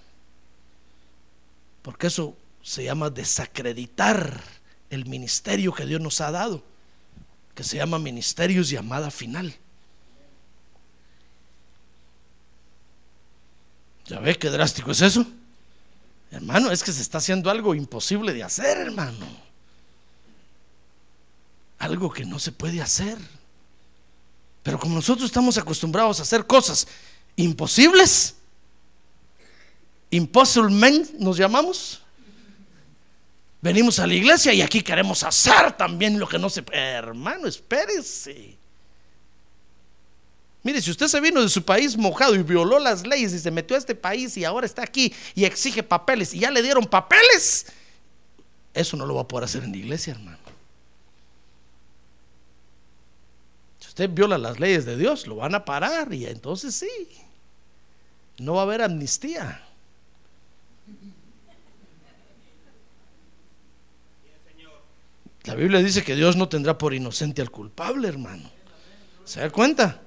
[1.82, 4.44] Porque eso se llama desacreditar
[4.92, 6.64] el ministerio que Dios nos ha dado.
[7.56, 9.56] Que se llama ministerios llamada final.
[14.06, 15.26] ¿Ya ve qué drástico es eso?
[16.30, 19.47] Hermano, es que se está haciendo algo imposible de hacer, hermano.
[21.80, 23.18] Algo que no se puede hacer.
[24.64, 26.88] Pero como nosotros estamos acostumbrados a hacer cosas
[27.36, 28.36] imposibles,
[30.10, 32.02] impossible men nos llamamos.
[33.62, 36.80] Venimos a la iglesia y aquí queremos hacer también lo que no se puede.
[36.80, 38.58] Hermano, espérese.
[40.64, 43.52] Mire, si usted se vino de su país mojado y violó las leyes y se
[43.52, 46.86] metió a este país y ahora está aquí y exige papeles y ya le dieron
[46.86, 47.68] papeles,
[48.74, 50.38] eso no lo va a poder hacer en la iglesia, hermano.
[53.80, 56.88] Si usted viola las leyes de Dios, lo van a parar y entonces sí,
[58.38, 59.64] no va a haber amnistía.
[65.46, 68.52] La Biblia dice que Dios no tendrá por inocente al culpable, hermano.
[69.26, 70.00] ¿Se da cuenta?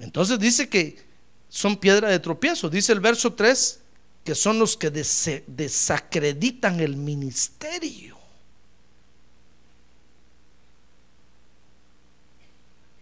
[0.00, 1.00] Entonces dice que
[1.48, 2.68] son piedra de tropiezo.
[2.68, 3.80] Dice el verso 3
[4.24, 8.17] que son los que desacreditan el ministerio.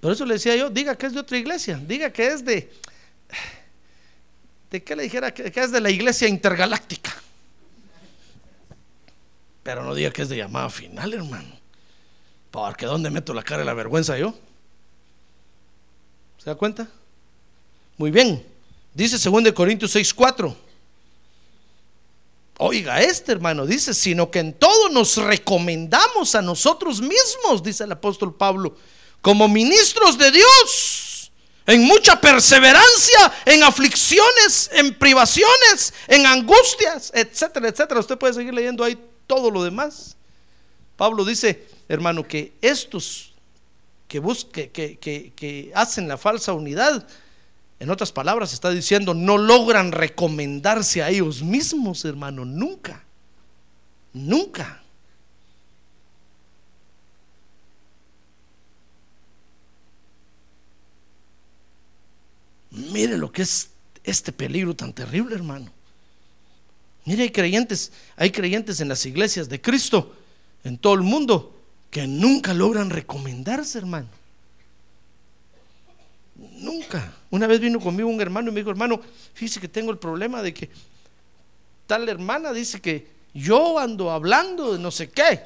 [0.06, 2.72] Por eso le decía yo, diga que es de otra iglesia, diga que es de...
[4.70, 5.34] ¿De qué le dijera?
[5.34, 7.12] Que es de la iglesia intergaláctica.
[9.64, 11.58] Pero no diga que es de llamada final, hermano.
[12.52, 14.32] Porque ¿dónde meto la cara de la vergüenza yo?
[16.38, 16.86] ¿Se da cuenta?
[17.96, 18.46] Muy bien.
[18.94, 20.56] Dice 2 Corintios 6, 4.
[22.58, 27.90] Oiga, este hermano dice, sino que en todo nos recomendamos a nosotros mismos, dice el
[27.90, 28.76] apóstol Pablo,
[29.20, 31.32] como ministros de Dios,
[31.66, 38.00] en mucha perseverancia, en aflicciones, en privaciones, en angustias, etcétera, etcétera.
[38.00, 40.16] Usted puede seguir leyendo ahí todo lo demás.
[40.96, 43.32] Pablo dice, hermano, que estos
[44.08, 47.06] que, busque, que, que, que hacen la falsa unidad,
[47.78, 53.04] en otras palabras, está diciendo, no logran recomendarse a ellos mismos, hermano, nunca.
[54.12, 54.82] Nunca.
[62.76, 63.70] Mire lo que es
[64.04, 65.70] este peligro tan terrible, hermano.
[67.06, 70.14] Mire, hay creyentes, hay creyentes en las iglesias de Cristo,
[70.62, 71.56] en todo el mundo,
[71.90, 74.08] que nunca logran recomendarse, hermano.
[76.36, 77.14] Nunca.
[77.30, 79.00] Una vez vino conmigo un hermano y me dijo, hermano,
[79.32, 80.68] fíjese que tengo el problema de que
[81.86, 85.40] tal hermana dice que yo ando hablando de no sé qué.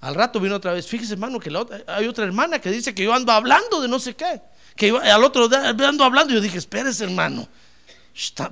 [0.00, 1.50] Al rato vino otra vez, fíjese hermano que
[1.88, 4.40] hay otra hermana que dice que yo ando hablando de no sé qué.
[4.76, 7.48] Que al otro día ando hablando yo dije, espérese hermano,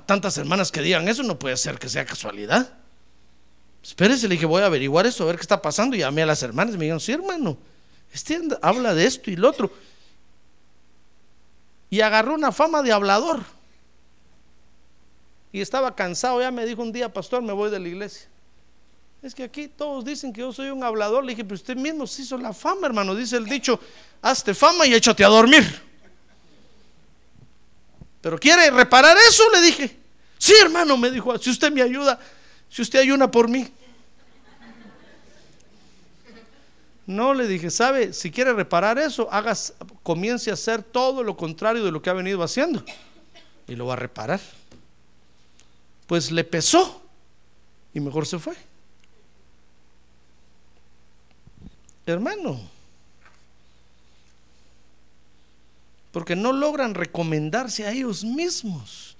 [0.05, 2.73] tantas hermanas que digan eso no puede ser que sea casualidad.
[3.83, 5.95] Espérese, le dije, voy a averiguar eso, a ver qué está pasando.
[5.95, 7.57] Y llamé a las hermanas me dijeron, sí hermano,
[8.11, 9.71] este habla de esto y lo otro
[11.89, 13.43] y agarró una fama de hablador.
[15.53, 18.27] Y estaba cansado, ya me dijo un día, pastor, me voy de la iglesia.
[19.21, 21.23] Es que aquí todos dicen que yo soy un hablador.
[21.23, 23.15] Le dije, pero usted mismo se hizo la fama, hermano.
[23.15, 23.79] Dice el dicho,
[24.21, 25.63] hazte fama y échate a dormir.
[28.25, 29.99] Pero quiere reparar eso, le dije.
[30.39, 32.19] Sí, hermano, me dijo, si usted me ayuda,
[32.67, 33.71] si usted ayuna por mí.
[37.05, 38.13] No, le dije, ¿sabe?
[38.13, 42.13] Si quiere reparar eso, hagas, comience a hacer todo lo contrario de lo que ha
[42.13, 42.83] venido haciendo.
[43.67, 44.41] Y lo va a reparar.
[46.07, 47.03] Pues le pesó
[47.93, 48.55] y mejor se fue.
[52.07, 52.59] Hermano,
[56.15, 59.17] porque no logran recomendarse a ellos mismos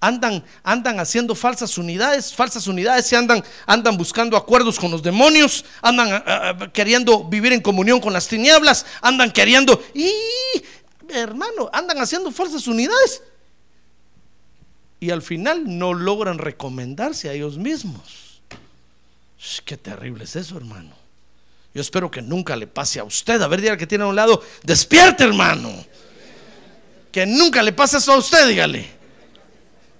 [0.00, 5.62] andan, andan haciendo falsas unidades, falsas unidades y andan, andan buscando acuerdos con los demonios,
[5.82, 10.10] andan eh, eh, queriendo vivir en comunión con las tinieblas, andan queriendo, y
[11.10, 13.22] hermano, andan haciendo falsas unidades.
[15.00, 18.40] Y al final no logran recomendarse a ellos mismos.
[19.66, 20.96] Qué terrible es eso, hermano.
[21.74, 23.42] Yo espero que nunca le pase a usted.
[23.42, 25.70] A ver, diga que tiene a un lado, despierte, hermano.
[27.18, 28.86] Que nunca le pase eso a usted, dígale.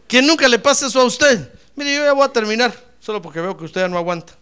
[0.06, 1.52] Que nunca le pase eso a usted.
[1.74, 4.34] Mire, yo ya voy a terminar, solo porque veo que usted ya no aguanta.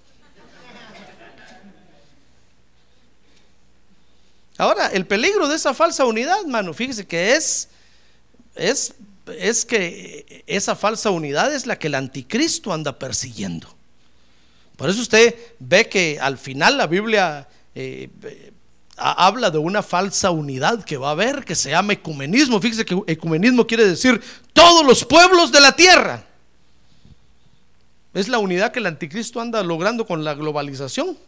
[4.58, 7.70] Ahora, el peligro de esa falsa unidad, mano, fíjese que es,
[8.54, 8.92] es,
[9.38, 13.74] es que esa falsa unidad es la que el anticristo anda persiguiendo.
[14.76, 18.10] Por eso usted ve que al final la Biblia eh,
[18.96, 22.60] habla de una falsa unidad que va a haber, que se llama ecumenismo.
[22.60, 24.20] Fíjese que ecumenismo quiere decir
[24.52, 26.24] todos los pueblos de la tierra.
[28.14, 31.18] Es la unidad que el anticristo anda logrando con la globalización.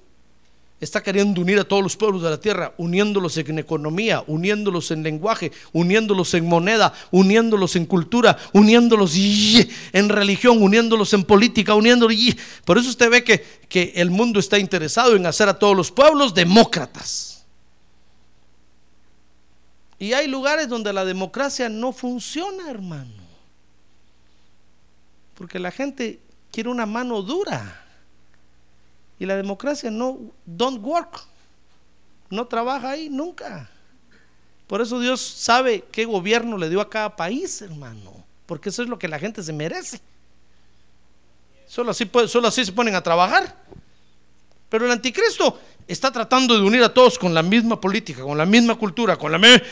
[0.80, 5.02] Está queriendo unir a todos los pueblos de la tierra, uniéndolos en economía, uniéndolos en
[5.02, 9.12] lenguaje, uniéndolos en moneda, uniéndolos en cultura, uniéndolos
[9.92, 12.16] en religión, uniéndolos en política, uniéndolos.
[12.64, 15.90] Por eso usted ve que, que el mundo está interesado en hacer a todos los
[15.90, 17.37] pueblos demócratas.
[19.98, 23.22] Y hay lugares donde la democracia no funciona, hermano.
[25.34, 26.20] Porque la gente
[26.52, 27.84] quiere una mano dura.
[29.18, 31.24] Y la democracia no, don't work.
[32.30, 33.68] No trabaja ahí nunca.
[34.68, 38.24] Por eso Dios sabe qué gobierno le dio a cada país, hermano.
[38.46, 40.00] Porque eso es lo que la gente se merece.
[41.66, 43.54] Solo así, solo así se ponen a trabajar.
[44.68, 48.46] Pero el anticristo está tratando de unir a todos con la misma política, con la
[48.46, 49.62] misma cultura, con la misma...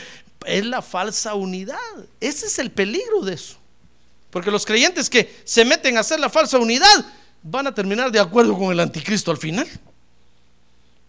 [0.45, 1.77] Es la falsa unidad.
[2.19, 3.57] Ese es el peligro de eso.
[4.29, 7.05] Porque los creyentes que se meten a hacer la falsa unidad
[7.43, 9.67] van a terminar de acuerdo con el anticristo al final.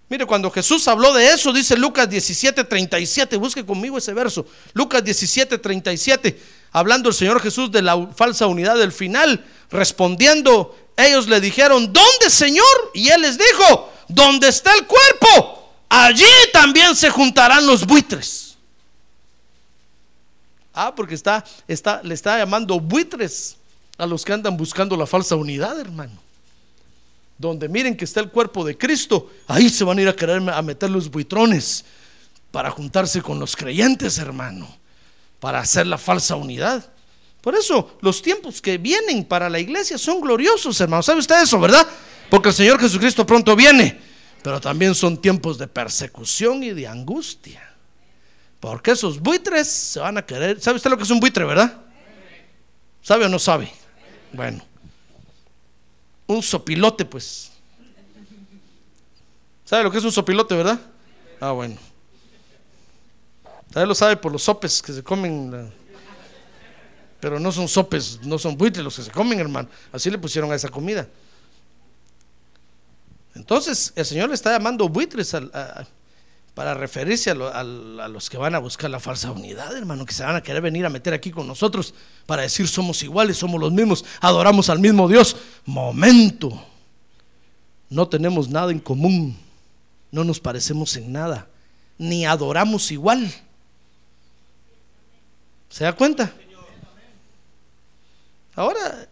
[0.09, 4.47] Mire, cuando Jesús habló de eso, dice Lucas 17, 37, busque conmigo ese verso.
[4.72, 6.41] Lucas 17, 37,
[6.73, 12.31] hablando el Señor Jesús de la falsa unidad del final, respondiendo, ellos le dijeron, ¿dónde
[12.31, 12.64] Señor?
[12.95, 18.57] Y él les dijo, donde está el cuerpo, allí también se juntarán los buitres.
[20.75, 23.57] Ah, porque está, está, le está llamando buitres
[23.97, 26.21] a los que andan buscando la falsa unidad, hermano.
[27.37, 30.49] Donde miren que está el cuerpo de Cristo, ahí se van a ir a querer
[30.49, 31.85] a meter los buitrones
[32.51, 34.69] para juntarse con los creyentes, hermano,
[35.41, 36.93] para hacer la falsa unidad.
[37.41, 41.03] Por eso los tiempos que vienen para la iglesia son gloriosos, hermano.
[41.03, 41.86] ¿Sabe usted eso, verdad?
[42.28, 43.99] Porque el Señor Jesucristo pronto viene,
[44.43, 47.62] pero también son tiempos de persecución y de angustia.
[48.61, 50.61] Porque esos buitres se van a querer.
[50.61, 51.80] ¿Sabe usted lo que es un buitre, verdad?
[53.03, 53.72] ¿Sabe o no sabe?
[54.32, 54.62] Bueno,
[56.26, 57.53] un sopilote, pues.
[59.64, 60.80] ¿Sabe lo que es un sopilote, verdad?
[61.41, 61.76] Ah, bueno.
[63.79, 65.72] Usted lo sabe por los sopes que se comen.
[67.20, 69.68] Pero no son sopes, no son buitres los que se comen, hermano.
[69.93, 71.07] Así le pusieron a esa comida.
[73.37, 75.33] Entonces, el Señor le está llamando buitres
[76.55, 80.35] para referirse a los que van a buscar la falsa unidad, hermano, que se van
[80.35, 81.95] a querer venir a meter aquí con nosotros
[82.26, 85.37] para decir somos iguales, somos los mismos, adoramos al mismo Dios.
[85.64, 86.61] Momento,
[87.89, 89.39] no tenemos nada en común,
[90.11, 91.47] no nos parecemos en nada,
[91.97, 93.33] ni adoramos igual.
[95.69, 96.33] ¿Se da cuenta?
[98.55, 99.09] Ahora,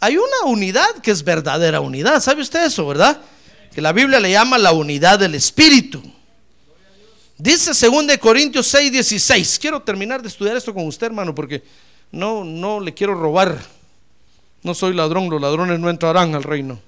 [0.00, 2.20] hay una unidad que es verdadera unidad.
[2.20, 3.20] ¿Sabe usted eso, verdad?
[3.72, 6.02] Que la Biblia le llama la unidad del Espíritu.
[7.38, 9.58] Dice 2 Corintios 6, 16.
[9.58, 11.62] Quiero terminar de estudiar esto con usted, hermano, porque
[12.10, 13.58] no, no le quiero robar.
[14.62, 16.78] No soy ladrón, los ladrones no entrarán al reino.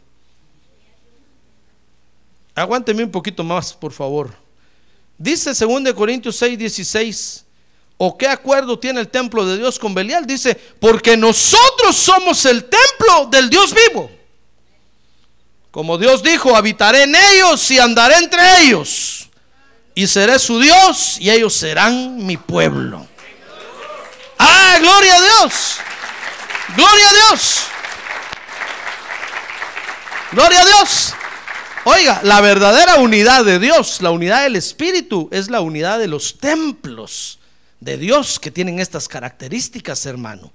[2.55, 4.35] Aguánteme un poquito más, por favor.
[5.19, 7.44] Dice 2 Corintios 6, 16.
[7.97, 10.27] ¿O qué acuerdo tiene el templo de Dios con Belial?
[10.27, 14.11] Dice, porque nosotros somos el templo del Dios vivo.
[15.71, 19.29] Como Dios dijo, habitaré en ellos y andaré entre ellos.
[19.95, 23.07] Y seré su Dios y ellos serán mi pueblo.
[24.39, 25.77] Ah, gloria a Dios.
[26.77, 27.61] Gloria a Dios.
[30.33, 31.15] Gloria a Dios.
[31.85, 36.39] Oiga, la verdadera unidad de Dios, la unidad del Espíritu, es la unidad de los
[36.39, 37.39] templos
[37.85, 40.53] de Dios que tienen estas características, hermano.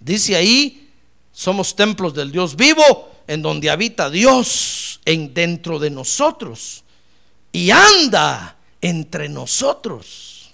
[0.00, 0.90] Dice ahí,
[1.32, 6.84] somos templos del Dios vivo, en donde habita Dios en dentro de nosotros
[7.52, 10.50] y anda entre nosotros.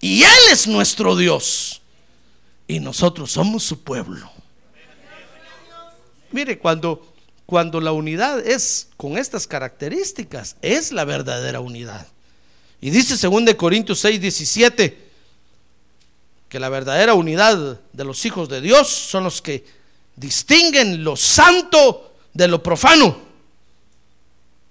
[0.00, 1.80] Y Él es nuestro Dios
[2.66, 4.30] y nosotros somos su pueblo.
[6.32, 7.12] Mire, cuando
[7.52, 12.06] cuando la unidad es con estas características, es la verdadera unidad.
[12.80, 15.01] Y dice 2 Corintios 6, 17,
[16.52, 19.64] que la verdadera unidad de los hijos de Dios son los que
[20.16, 23.16] distinguen lo santo de lo profano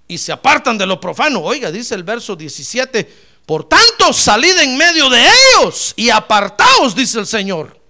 [0.07, 1.41] y se apartan de lo profano.
[1.41, 3.11] Oiga, dice el verso 17,
[3.47, 7.82] por tanto salid en medio de ellos y apartaos, dice el Señor,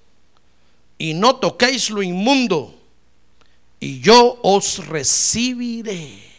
[0.98, 2.74] y no toquéis lo inmundo
[3.78, 6.32] y yo os recibiré.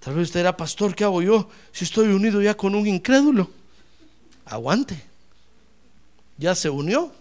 [0.00, 3.48] Tal vez usted era pastor, ¿qué hago yo si estoy unido ya con un incrédulo?
[4.46, 5.09] Aguante.
[6.40, 7.12] Ya se unió,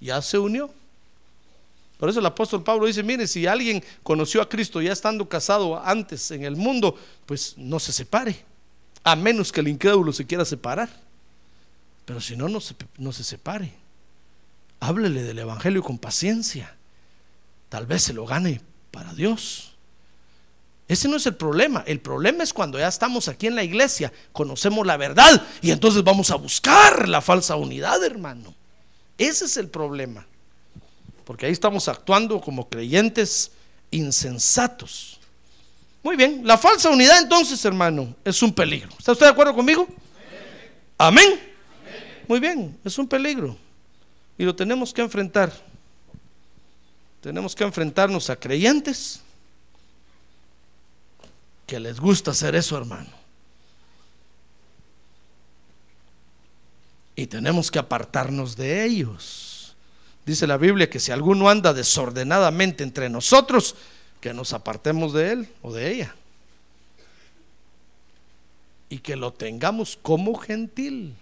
[0.00, 0.70] ya se unió.
[1.98, 5.78] Por eso el apóstol Pablo dice, mire, si alguien conoció a Cristo ya estando casado
[5.84, 6.96] antes en el mundo,
[7.26, 8.42] pues no se separe,
[9.04, 10.88] a menos que el incrédulo se quiera separar.
[12.06, 13.74] Pero si no, no se, no se separe.
[14.80, 16.74] Háblele del Evangelio con paciencia
[17.70, 18.60] tal vez se lo gane
[18.90, 19.72] para Dios.
[20.88, 21.82] Ese no es el problema.
[21.86, 26.02] El problema es cuando ya estamos aquí en la iglesia, conocemos la verdad y entonces
[26.02, 28.54] vamos a buscar la falsa unidad, hermano.
[29.20, 30.26] Ese es el problema.
[31.26, 33.52] Porque ahí estamos actuando como creyentes
[33.90, 35.20] insensatos.
[36.02, 38.88] Muy bien, la falsa unidad entonces, hermano, es un peligro.
[38.98, 39.86] ¿Está usted de acuerdo conmigo?
[40.96, 41.38] Amén.
[42.26, 43.58] Muy bien, es un peligro.
[44.38, 45.52] Y lo tenemos que enfrentar.
[47.20, 49.20] Tenemos que enfrentarnos a creyentes
[51.66, 53.19] que les gusta hacer eso, hermano.
[57.20, 59.76] Y tenemos que apartarnos de ellos.
[60.24, 63.74] Dice la Biblia que si alguno anda desordenadamente entre nosotros,
[64.22, 66.14] que nos apartemos de él o de ella.
[68.88, 71.14] Y que lo tengamos como gentil.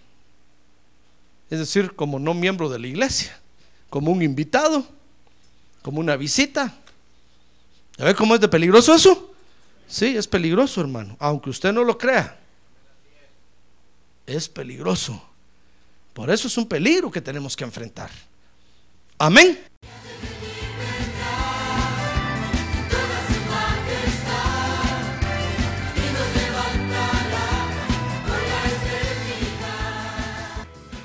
[1.49, 3.37] Es decir, como no miembro de la iglesia,
[3.89, 4.87] como un invitado
[5.81, 6.73] como una visita.
[7.97, 9.33] ¿Ya ve cómo es de peligroso eso?
[9.85, 11.17] Sí, es peligroso, hermano.
[11.19, 12.39] Aunque usted no lo crea.
[14.25, 15.28] Es peligroso.
[16.13, 18.09] Por eso es un peligro que tenemos que enfrentar.
[19.17, 19.59] Amén.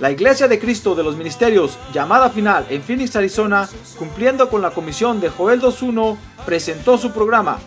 [0.05, 3.67] La Iglesia de Cristo de los Ministerios, llamada final en Phoenix, Arizona,
[3.99, 7.59] cumpliendo con la comisión de Joel 2.1, presentó su programa,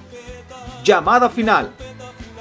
[0.84, 1.72] Llamada Final.